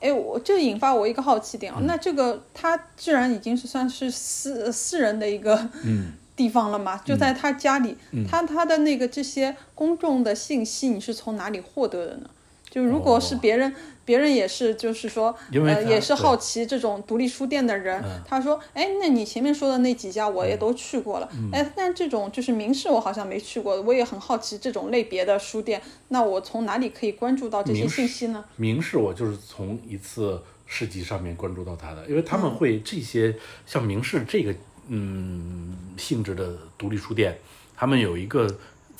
[0.00, 1.80] 哎，我这引发我一个好奇点啊。
[1.84, 7.96] 那这个他既然已经是算是私私人的一个嗯地方了嘛，就在他家里，
[8.28, 12.30] 他他的那个这些公众的信息，你是从哪里获得的呢？
[12.68, 13.74] 就如果是别人，
[14.04, 21.50] 别人也是，就是说，呃，也是好奇这种独立书店的人，他说，哎，那你前面说的那几家我也都去过了，嗯。
[21.52, 28.44] 哎，但这种就是明示我好像没去过，我也很好奇这种类别的书店，那我从哪里可以关注到这些信息呢？
[28.56, 33.34] 明是我就是从一次市集上面关注到他的，因为他们会这些
[33.66, 34.54] 像明市这个
[34.88, 37.38] 嗯性质的独立书店，
[37.76, 38.48] 他们有一个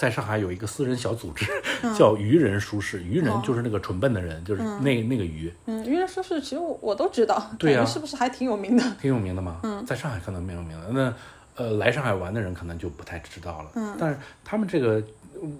[0.03, 1.47] 在上海有一个私人小组织，
[1.97, 3.01] 叫愚人书室。
[3.05, 8.83] 愚人就是那个蠢笨的人，就是那那个愚，嗯，愚人书室其实我我都知道，对呀 是不是还挺有名的？
[9.01, 9.61] 挺有名的嘛。
[9.63, 11.15] 嗯，在上海可能没有名的，那
[11.55, 13.71] 呃来上海玩的人可能就不太知道了。
[13.77, 15.01] 嗯，但是他们这个，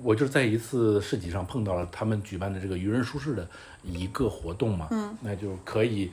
[0.03, 3.47] 我就是在一次市集上碰到了他们举办的这个愚人书室的
[3.85, 4.89] 一个活动嘛。
[4.91, 6.11] 嗯，那就可以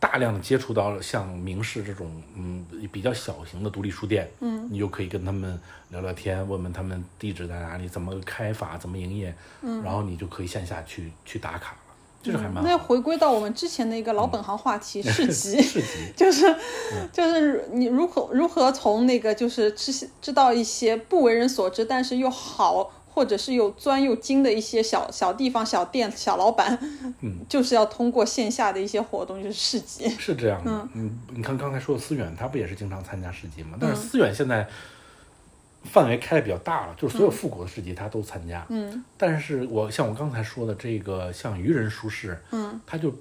[0.00, 4.28] 大量的接触到像明仕这种嗯比较小型的独立书店。
[4.40, 9.34] 嗯，你就可以跟他们聊聊天，问问他们地址在哪里，怎么开法，怎么营业。
[9.60, 12.78] 嗯，然后你就可以线下去去打卡了，这是还蛮那。
[12.78, 16.56] 回归到我们之前的一个老本行话题，市集，市集， 就是
[17.12, 26.78] 就是你如何如何从那个就是知知道一些不为人所知，但是又好或者是又钻又精的一些小小地方、小店、小老板，
[27.20, 30.08] 嗯，就是要通过线下的一些活动，就是市集。
[30.08, 33.76] 是这样的，嗯，你看刚才说的思远，他不也是经常参加市集吗？
[33.80, 34.66] 但是思远现在
[35.84, 43.14] 范围开的比较大了，就是所有复古的市集他都参加，嗯，但是我像我刚才说的这个像愚人书市，嗯，他就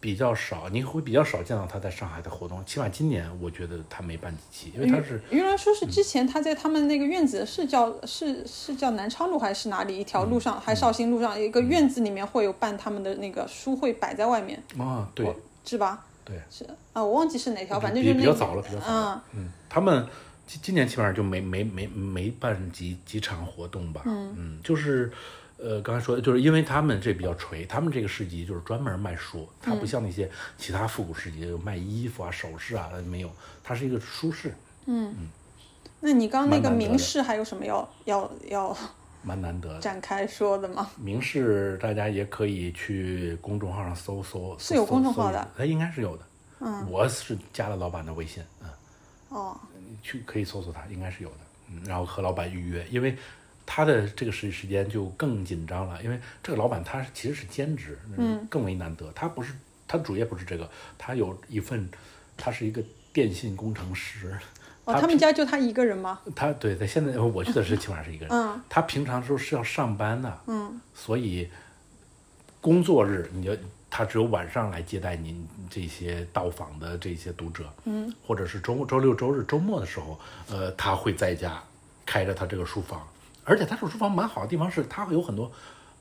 [0.00, 15.26] 比较少，你会比较少见到他在上海的活动，起码今年我觉得他没办几期，因为他是原来说是之前他在他们那个院子是叫是是叫南昌路还是哪里一条路上，还绍兴路上有一个院子里面会有办他们的那个书会摆在外面，啊，对
[15.66, 16.06] 是吧？
[16.24, 20.06] 对，是啊，我忘记是哪条，反正就比较早了，比较早嗯，他们
[20.46, 25.12] 今今年基本上就没没没没办几几场活动吧，嗯嗯就是。
[25.62, 33.30] 呃，刚才说的就是因为他们这比较垂，他们这个市集就是专门卖书，它不像那些其他复古市集有卖衣服啊、首饰啊，没有，
[33.62, 34.54] 它是一个书市，
[34.86, 35.28] 嗯
[36.00, 38.76] 那你刚刚那个蛮难得的明示还有什么要要要
[39.22, 39.80] 蛮难得的。
[39.80, 40.90] 展开说的吗？
[40.96, 46.24] 明示大家也可以去公众号上搜搜，是有公众号的，搜它应该是有的。
[46.60, 48.68] 嗯，我是加了老板的微信，嗯，
[49.28, 51.36] 哦，你去可以搜索他，应该是有的。
[51.68, 53.16] 嗯，然后和老板预约，因为
[53.72, 59.08] 他的这个实习时间就更紧张了，因为这个老板他其实是兼职，嗯，更为难得。
[59.14, 59.54] 他不是
[59.86, 60.68] 他主业不是这个，
[60.98, 61.88] 他有一份，
[62.36, 64.36] 他是一个电信工程师。
[64.86, 66.20] 哦，他们家就他一个人吗？
[66.34, 71.48] 他对他现在我去的是起码是一个人，嗯他平常时候是要上班的，嗯，所以
[72.60, 73.56] 工作日你就
[73.88, 80.18] 他只有晚上来接待您这些到访的这些读者，嗯，或者是周周六周日周末的时候，
[80.48, 81.62] 呃，他会在家
[82.04, 83.06] 开着他这个书房，
[83.44, 85.50] 而且他这个书房蛮好的地方是，他会有很多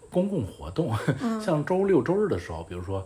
[0.10, 0.94] 公共活动，
[1.42, 3.06] 像周六周日的时候，比如说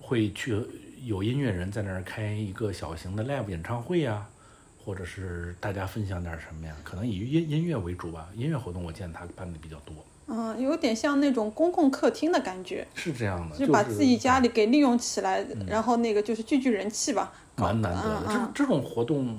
[0.00, 0.60] 会去
[1.04, 4.26] 有音乐人在那儿开一个小型的 live 演唱会呀、
[4.84, 6.74] 或者是大家分享点什么呀？
[6.84, 9.94] 可能以音音乐为主吧，音乐活动我见他办的比较多，
[10.28, 17.32] 嗯，有点像那种公共客厅的感觉，是这样的，就把自己家里给利用起来，然后那个就是聚聚人气吧。
[17.56, 18.26] 蛮难得的。
[18.54, 19.38] 这这种活动，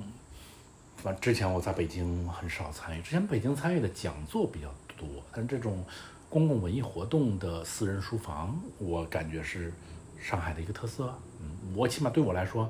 [1.02, 5.84] 反正之前我在北京很少参与，之前北京参与的讲座比较多，但这种
[6.28, 9.72] 公共文艺活动的私人书房，我感觉是
[10.20, 11.14] 上海的一个特色。
[11.40, 11.46] 嗯，
[11.76, 12.68] 我起码对我来说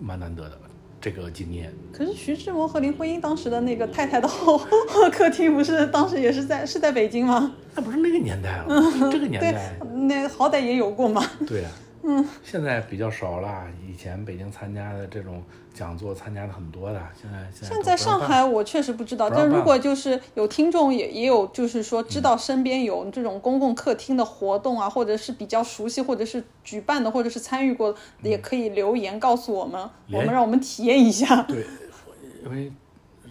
[0.00, 0.58] 蛮难得的
[1.00, 1.72] 这个经验。
[1.92, 4.58] 可是徐志摩和林徽因当时的那个太太的后
[5.12, 7.54] 客厅，不是当时也是在是在北京吗？
[7.76, 8.66] 那不是那个年代了，
[9.12, 9.78] 这个年代，，
[10.08, 11.24] 那好歹也有过嘛。
[11.46, 11.70] 对呀、
[12.06, 13.66] 嗯，现在比较少了。
[13.88, 15.42] 以前北京参加的这种
[15.72, 31.42] 讲座参加的很多的，现在现在现在上海我确实不知道，但如果就是有听众也也有就是说知道身边有这种公共客厅的活动啊，或者是比较熟悉，或者是举办的，或者是参与过的，也可以留言告诉我们，我们让我们体验一下。
[31.44, 31.64] 对，
[32.44, 32.70] 因为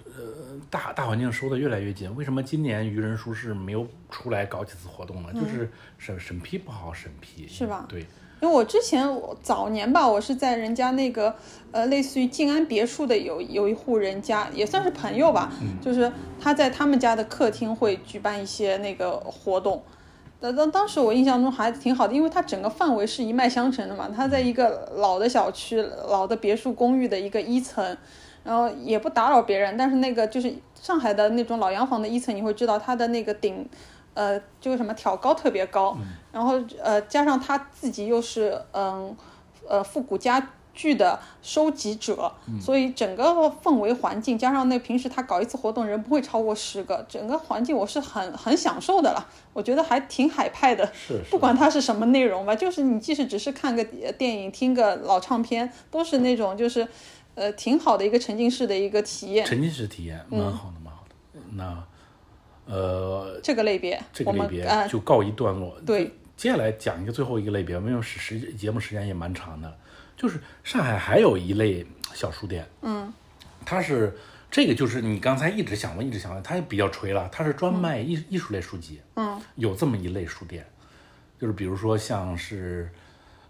[0.06, 5.30] 呃大大环境收的越来越紧，为什么今年愚人书市没有出来搞几次活动呢？
[5.34, 7.86] 就是审审批不好审批，嗯是吧？
[7.88, 8.06] 对，
[8.44, 11.34] 因为我之前我早年吧，我是在人家那个
[11.72, 15.50] 呃，类似于静安别墅的有有一户人家，也算是朋友吧，
[15.82, 19.82] 就是他在他们家的客厅会举办一些那个活动。
[20.42, 27.96] 当当当时我印象中还挺好的，因为它整个范围是一脉相承的嘛，它在一个老的小区、老的别墅公寓的一个一层，
[28.44, 33.66] 然后也不打扰别人，但是那个就是上海的那种老洋房的一层，你会知道它的那个顶，
[34.16, 35.98] 呃，就是什么挑高特别高，
[36.34, 39.16] 然后呃加上他自己又是嗯
[39.70, 43.26] 呃复古家具的收集者，所以整个
[43.64, 49.24] 氛围环境加上那平时他搞一次活动人不会超过十个，整个环境我是很很享受的了，
[49.54, 50.84] 我觉得还挺海派的。
[50.92, 53.84] 是是 不管它是什么内容吧，就是你即使只是看个
[54.18, 56.88] 电影、听个老唱片，都是那种就是，
[57.36, 59.46] 呃，挺好的一个沉浸式的一个体验。
[59.46, 61.40] 沉浸式体验蛮好的，蛮好的。
[61.52, 61.84] 那
[62.66, 65.76] 呃，这个类别，这个类别就告一段落。
[65.86, 66.12] 对，
[66.44, 69.78] 接下来讲一个最后一个类别，因为时时节目时间也蛮长的，
[70.18, 73.14] 就是上海还有一类小书店，嗯，
[73.66, 74.14] 它是
[74.52, 80.66] 这个就是你刚才一直想问，一直想问，它也比较垂了，它是专卖艺、艺术类书籍，嗯，有这么一类书店，
[81.40, 82.92] 就是比如说像是。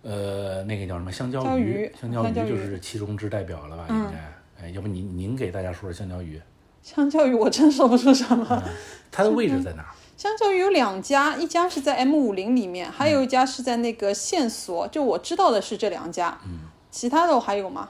[0.04, 3.86] 呃，那个叫什么香蕉蕉鱼鱼，香蕉鱼就是其中之代表了吧？
[3.90, 6.40] 应该，哎，要不您您给大家说说香蕉鱼，
[6.84, 8.64] 香蕉鱼我真说不出什么。
[9.10, 9.90] 它的位置在哪儿？
[10.16, 16.60] 相较于有两家，一家是在 M 五零里面，还有一家是在那个线索，就我知道的是这两家，嗯，
[16.92, 17.90] 其他的我还有吗？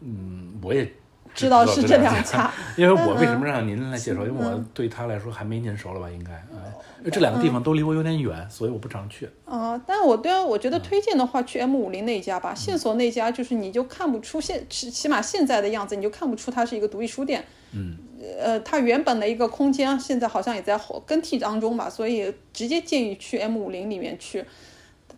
[0.00, 0.92] 嗯，我也
[1.34, 4.24] 知道是这两两家， 因为我为什么让您来介绍？
[4.24, 6.10] 因为我对他来说还没您熟了吧？
[6.10, 9.28] 应该，哎，因为这两个地方都离我有点远，所以我不常去。
[9.44, 12.54] 啊，但我对我觉得推荐的话，去 M 五零那一家吧。
[12.54, 17.44] 线索那家就是你就看不出现，起起码现在的样子，你就看不出它是一个独立书店。
[17.72, 17.96] 嗯，
[18.40, 24.44] 呃，它原本的一个空间现在好像也在后更替当中吧，所以直接建议去 M 五零里面去。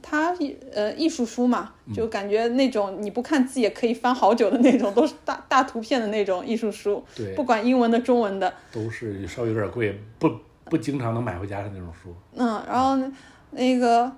[0.02, 0.34] 它
[0.72, 7.04] 呃艺术书嘛，就感觉那种你不看字也可以翻好久的那种，都是大大图片的那种艺术书。
[7.14, 8.50] 对不管英文的、中文的。
[8.72, 10.30] 都是稍微有点贵，不
[10.64, 12.14] 不经常能买回家的那种书。
[12.34, 13.12] 嗯，然后呢
[13.50, 14.10] 那个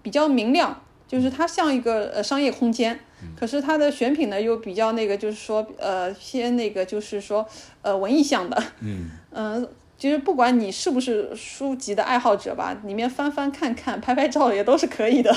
[0.00, 3.00] 比较明亮，就是它像一个呃商业空间，
[3.38, 7.46] 可是它的选品呢又比较那个，就是说呃偏那个就是说
[7.82, 15.34] 呃文艺向的，嗯，嗯、 其实不管你是不是书籍的爱好者吧，里面翻翻看看、拍拍照也都是可以的。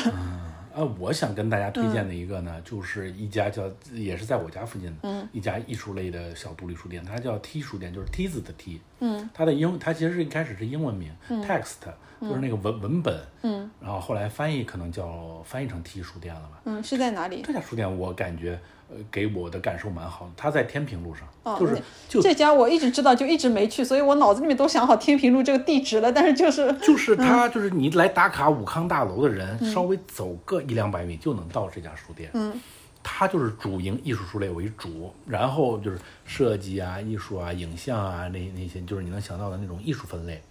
[0.80, 8.80] 啊，我想跟大家推荐的一个呢，就是一家叫也是在我家附近的，一家艺术类的小独立书店，它叫 T 书店，就是梯子的梯。
[9.02, 13.20] 嗯，它的英它其实是一开始是英文名、text，就是那个文文本。
[13.42, 16.62] 嗯，然后后来翻译可能叫翻译成 T 书店了吧。
[16.64, 17.42] 嗯，是在哪里？
[17.42, 18.58] 这家书店我感觉，
[18.90, 20.32] 呃，给我的感受蛮好的。
[20.36, 32.30] 它在天平路上，哦就是这家我一直知道，就一直没去，所以我脑子里面都想好天平路这个地址了，但是就是 就是它，就是你来打卡武康大楼的人，稍微走个一两百米就能到这家书店。
[32.34, 32.60] 嗯，
[33.04, 40.42] 它就是主营艺术书类为主，然后就是设计啊、艺术啊、影像啊那那些，就是你能想到的那种艺术分类。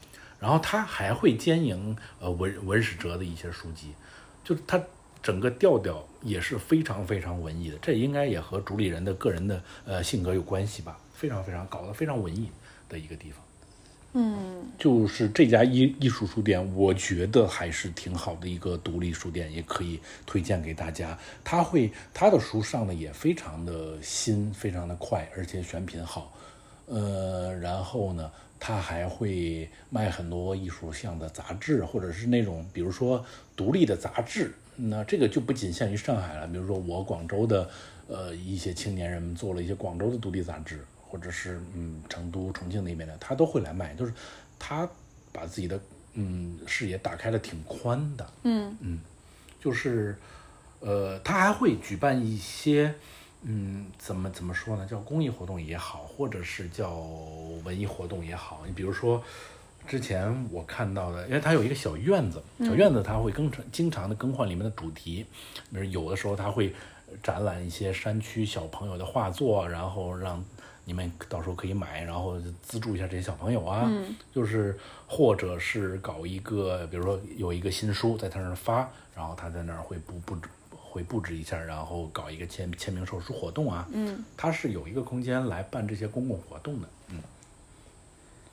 [0.40, 3.88] 然后它还会兼营呃文文史哲的一些书籍，
[4.44, 4.80] 就是它
[5.22, 12.50] 整个调调也是非常非常文艺的，这应该也和主理人的个人的呃性格有关系吧，非常非常搞得非常文艺
[12.88, 13.42] 的一个地方。
[14.14, 21.16] 嗯就是这家艺艺术书店，我觉得还是挺好的一个独立书店，也可以推荐给大家。
[21.44, 26.34] 他会他的书上的也非常的新，非常的快，而且选品好。
[26.86, 34.54] 呃，然后呢，他还会卖很多艺术像的杂志，或者是那种比如说独立的杂志。
[34.80, 37.68] 那这个就不仅限于上海了，比如说我广州的
[38.06, 44.12] 呃一些青年人们做了一些广州的独立杂志，或者是嗯成都、重庆那边的，他都会来卖，就是
[44.56, 44.88] 他
[45.32, 45.80] 把自己的
[46.14, 49.00] 嗯视野打开的挺宽的，嗯嗯，
[49.60, 50.16] 就是
[50.78, 52.94] 呃他还会举办一些
[53.42, 56.94] 嗯怎么怎么说呢，叫公益活动也好，或者是叫
[57.64, 59.20] 文艺活动也好，你比如说。
[59.88, 65.24] 之前我看到的，因为它有一个小院子，小院子它会更常经常的更换里面的主题，
[65.72, 66.74] 比如有的时候它会
[67.22, 70.44] 展览一些山区小朋友的画作，然后让
[70.84, 73.90] 你们到时候可以买，然后资助一下这些小朋友啊，
[74.34, 78.86] 就是或者是搞一个，比如说有一个新书在他那儿发，
[79.16, 83.88] 然后他在那儿会布布置会布置一下，然后搞一个签签名售书活动啊。
[83.92, 86.88] 嗯，它是有一个空间来办这些公共活动的。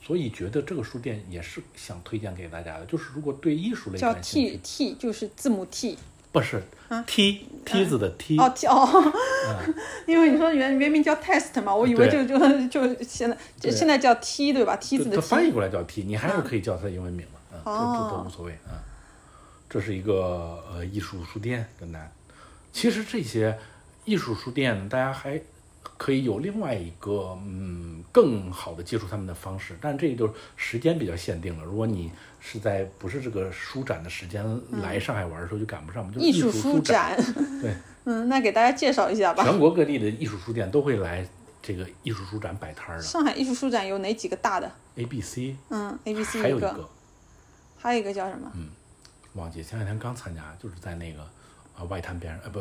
[0.05, 5.97] 嗯，所以觉得这个书店也是想推荐给大家的，就是如果对艺术类叫感兴 T 趣，T 就是字母 T。
[6.31, 6.61] 不是
[7.07, 9.13] 梯梯子的梯，哦，T 哦，
[10.05, 12.37] 因为你说原原名叫 test 嘛，我以为就就
[12.67, 14.75] 就现在就现在叫 T 对吧？
[14.75, 15.51] 梯子的它翻译。
[15.51, 18.83] 过来叫 T，你还是可以叫它英文名嘛，啊，这这都哦无所谓啊。
[19.69, 22.11] 这是一个呃艺术书店，跟大家。
[22.73, 23.57] 其实这些
[24.03, 25.41] 艺术书店，大家还
[25.97, 31.63] 可以有另外一个嗯更好的接触他们的方式，但这就是时间比较限定了。
[31.63, 34.43] 如果你是在不是这个书展的时间
[34.81, 36.11] 来上海玩的时候，就赶不上嘛。
[36.13, 37.15] 就艺术术书书展，
[37.61, 37.75] 对，
[38.05, 39.43] 嗯，那给大家介绍一下吧。
[39.43, 41.27] 全国各地的艺术书店都会来
[41.61, 43.03] 这个艺术书展摆摊儿的。
[43.03, 46.89] 上海艺术书展有哪几个大的？A、B、C，嗯，A、B、C 还有一个，
[47.77, 48.51] 还有一个叫什么？
[48.55, 48.69] 嗯
[49.33, 51.21] 忘记前两天刚参加，就是在那个
[51.77, 52.59] 啊外滩边上，呃不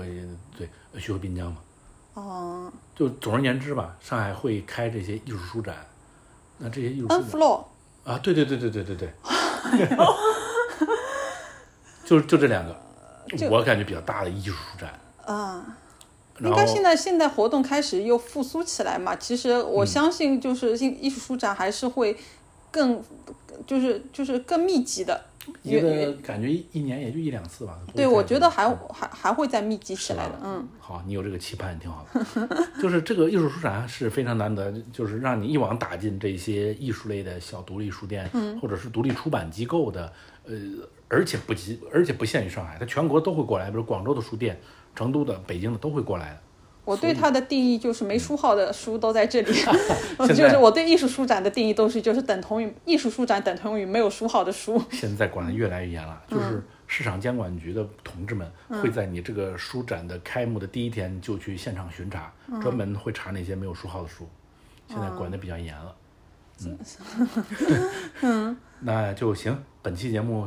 [0.59, 0.69] 对，
[0.99, 1.59] 徐汇滨江嘛。
[2.15, 5.75] 哦就总而言之吧，上海会开这些艺术书展，
[6.59, 7.65] 那这些艺术，N 书展 floor。
[8.05, 9.09] 啊，对对对对对对对，
[12.05, 12.77] 就就这两个，
[13.51, 15.01] 我感觉比较大的艺术书展。
[15.25, 15.65] 啊，
[16.41, 19.17] 应该现在现在活动开始又复苏起来嘛。
[19.17, 22.17] 其实嗯我相信，就是艺艺术书展还是会
[22.71, 23.03] 更，
[23.67, 25.25] 就是就是更密集的。
[25.63, 27.79] 觉得感觉一年也就一两次吧。
[27.95, 30.41] 对，我觉得还还还会再密集起来的。
[30.43, 32.49] 嗯，好，你有这个期盼挺好的。
[32.81, 40.13] 就是这个艺术书展是非常难得，就是让你一网打尽这些艺术类的小独立书店，嗯或者是独立出版机构的，
[40.45, 40.55] 呃，
[41.09, 44.59] 而且不及，而且不限于上海，它全国都会过来，比如广州的书店、
[44.95, 46.41] 成都的、北京的都会过来的。
[46.85, 49.53] 我对它的定义就是没书号的书都在这里。
[50.35, 54.83] 就是我对艺术书展的定义都是就是等同于艺术书展等同于没有书号的书。
[54.93, 58.51] 现在管得越来越严了，嗯就是市场监管局的同志们
[58.83, 64.29] 会在你这个书展的开幕的第一天就去现场巡查，嗯专门会查那些没有书号的书。
[64.87, 65.95] 现在管得比较严了，
[68.21, 69.59] 嗯，那就行。
[69.81, 70.47] 本期节目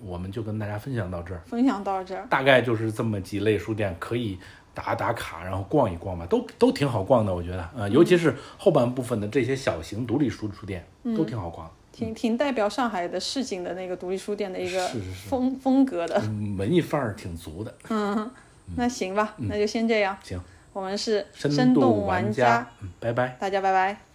[0.00, 4.38] 我们就跟大家分享到这儿，分享到这儿，大概就是这么几类书店可以
[4.74, 11.70] 打打卡，然后逛一逛吧，都都挺好逛的，我觉得，呃，尤其是后半部分的这些小型独立书书店，嗯都挺好逛。
[11.92, 16.20] 挺挺代表上海的市井的那个独立书店的一个是是是风风格的。
[16.26, 17.72] 嗯文艺范儿挺足的。
[17.88, 18.28] 嗯
[18.74, 20.16] 那行吧，那就先这样。
[20.22, 20.40] 行，
[20.72, 23.36] 我们是深度动玩家，嗯，拜拜。
[23.38, 24.13] 大家拜拜。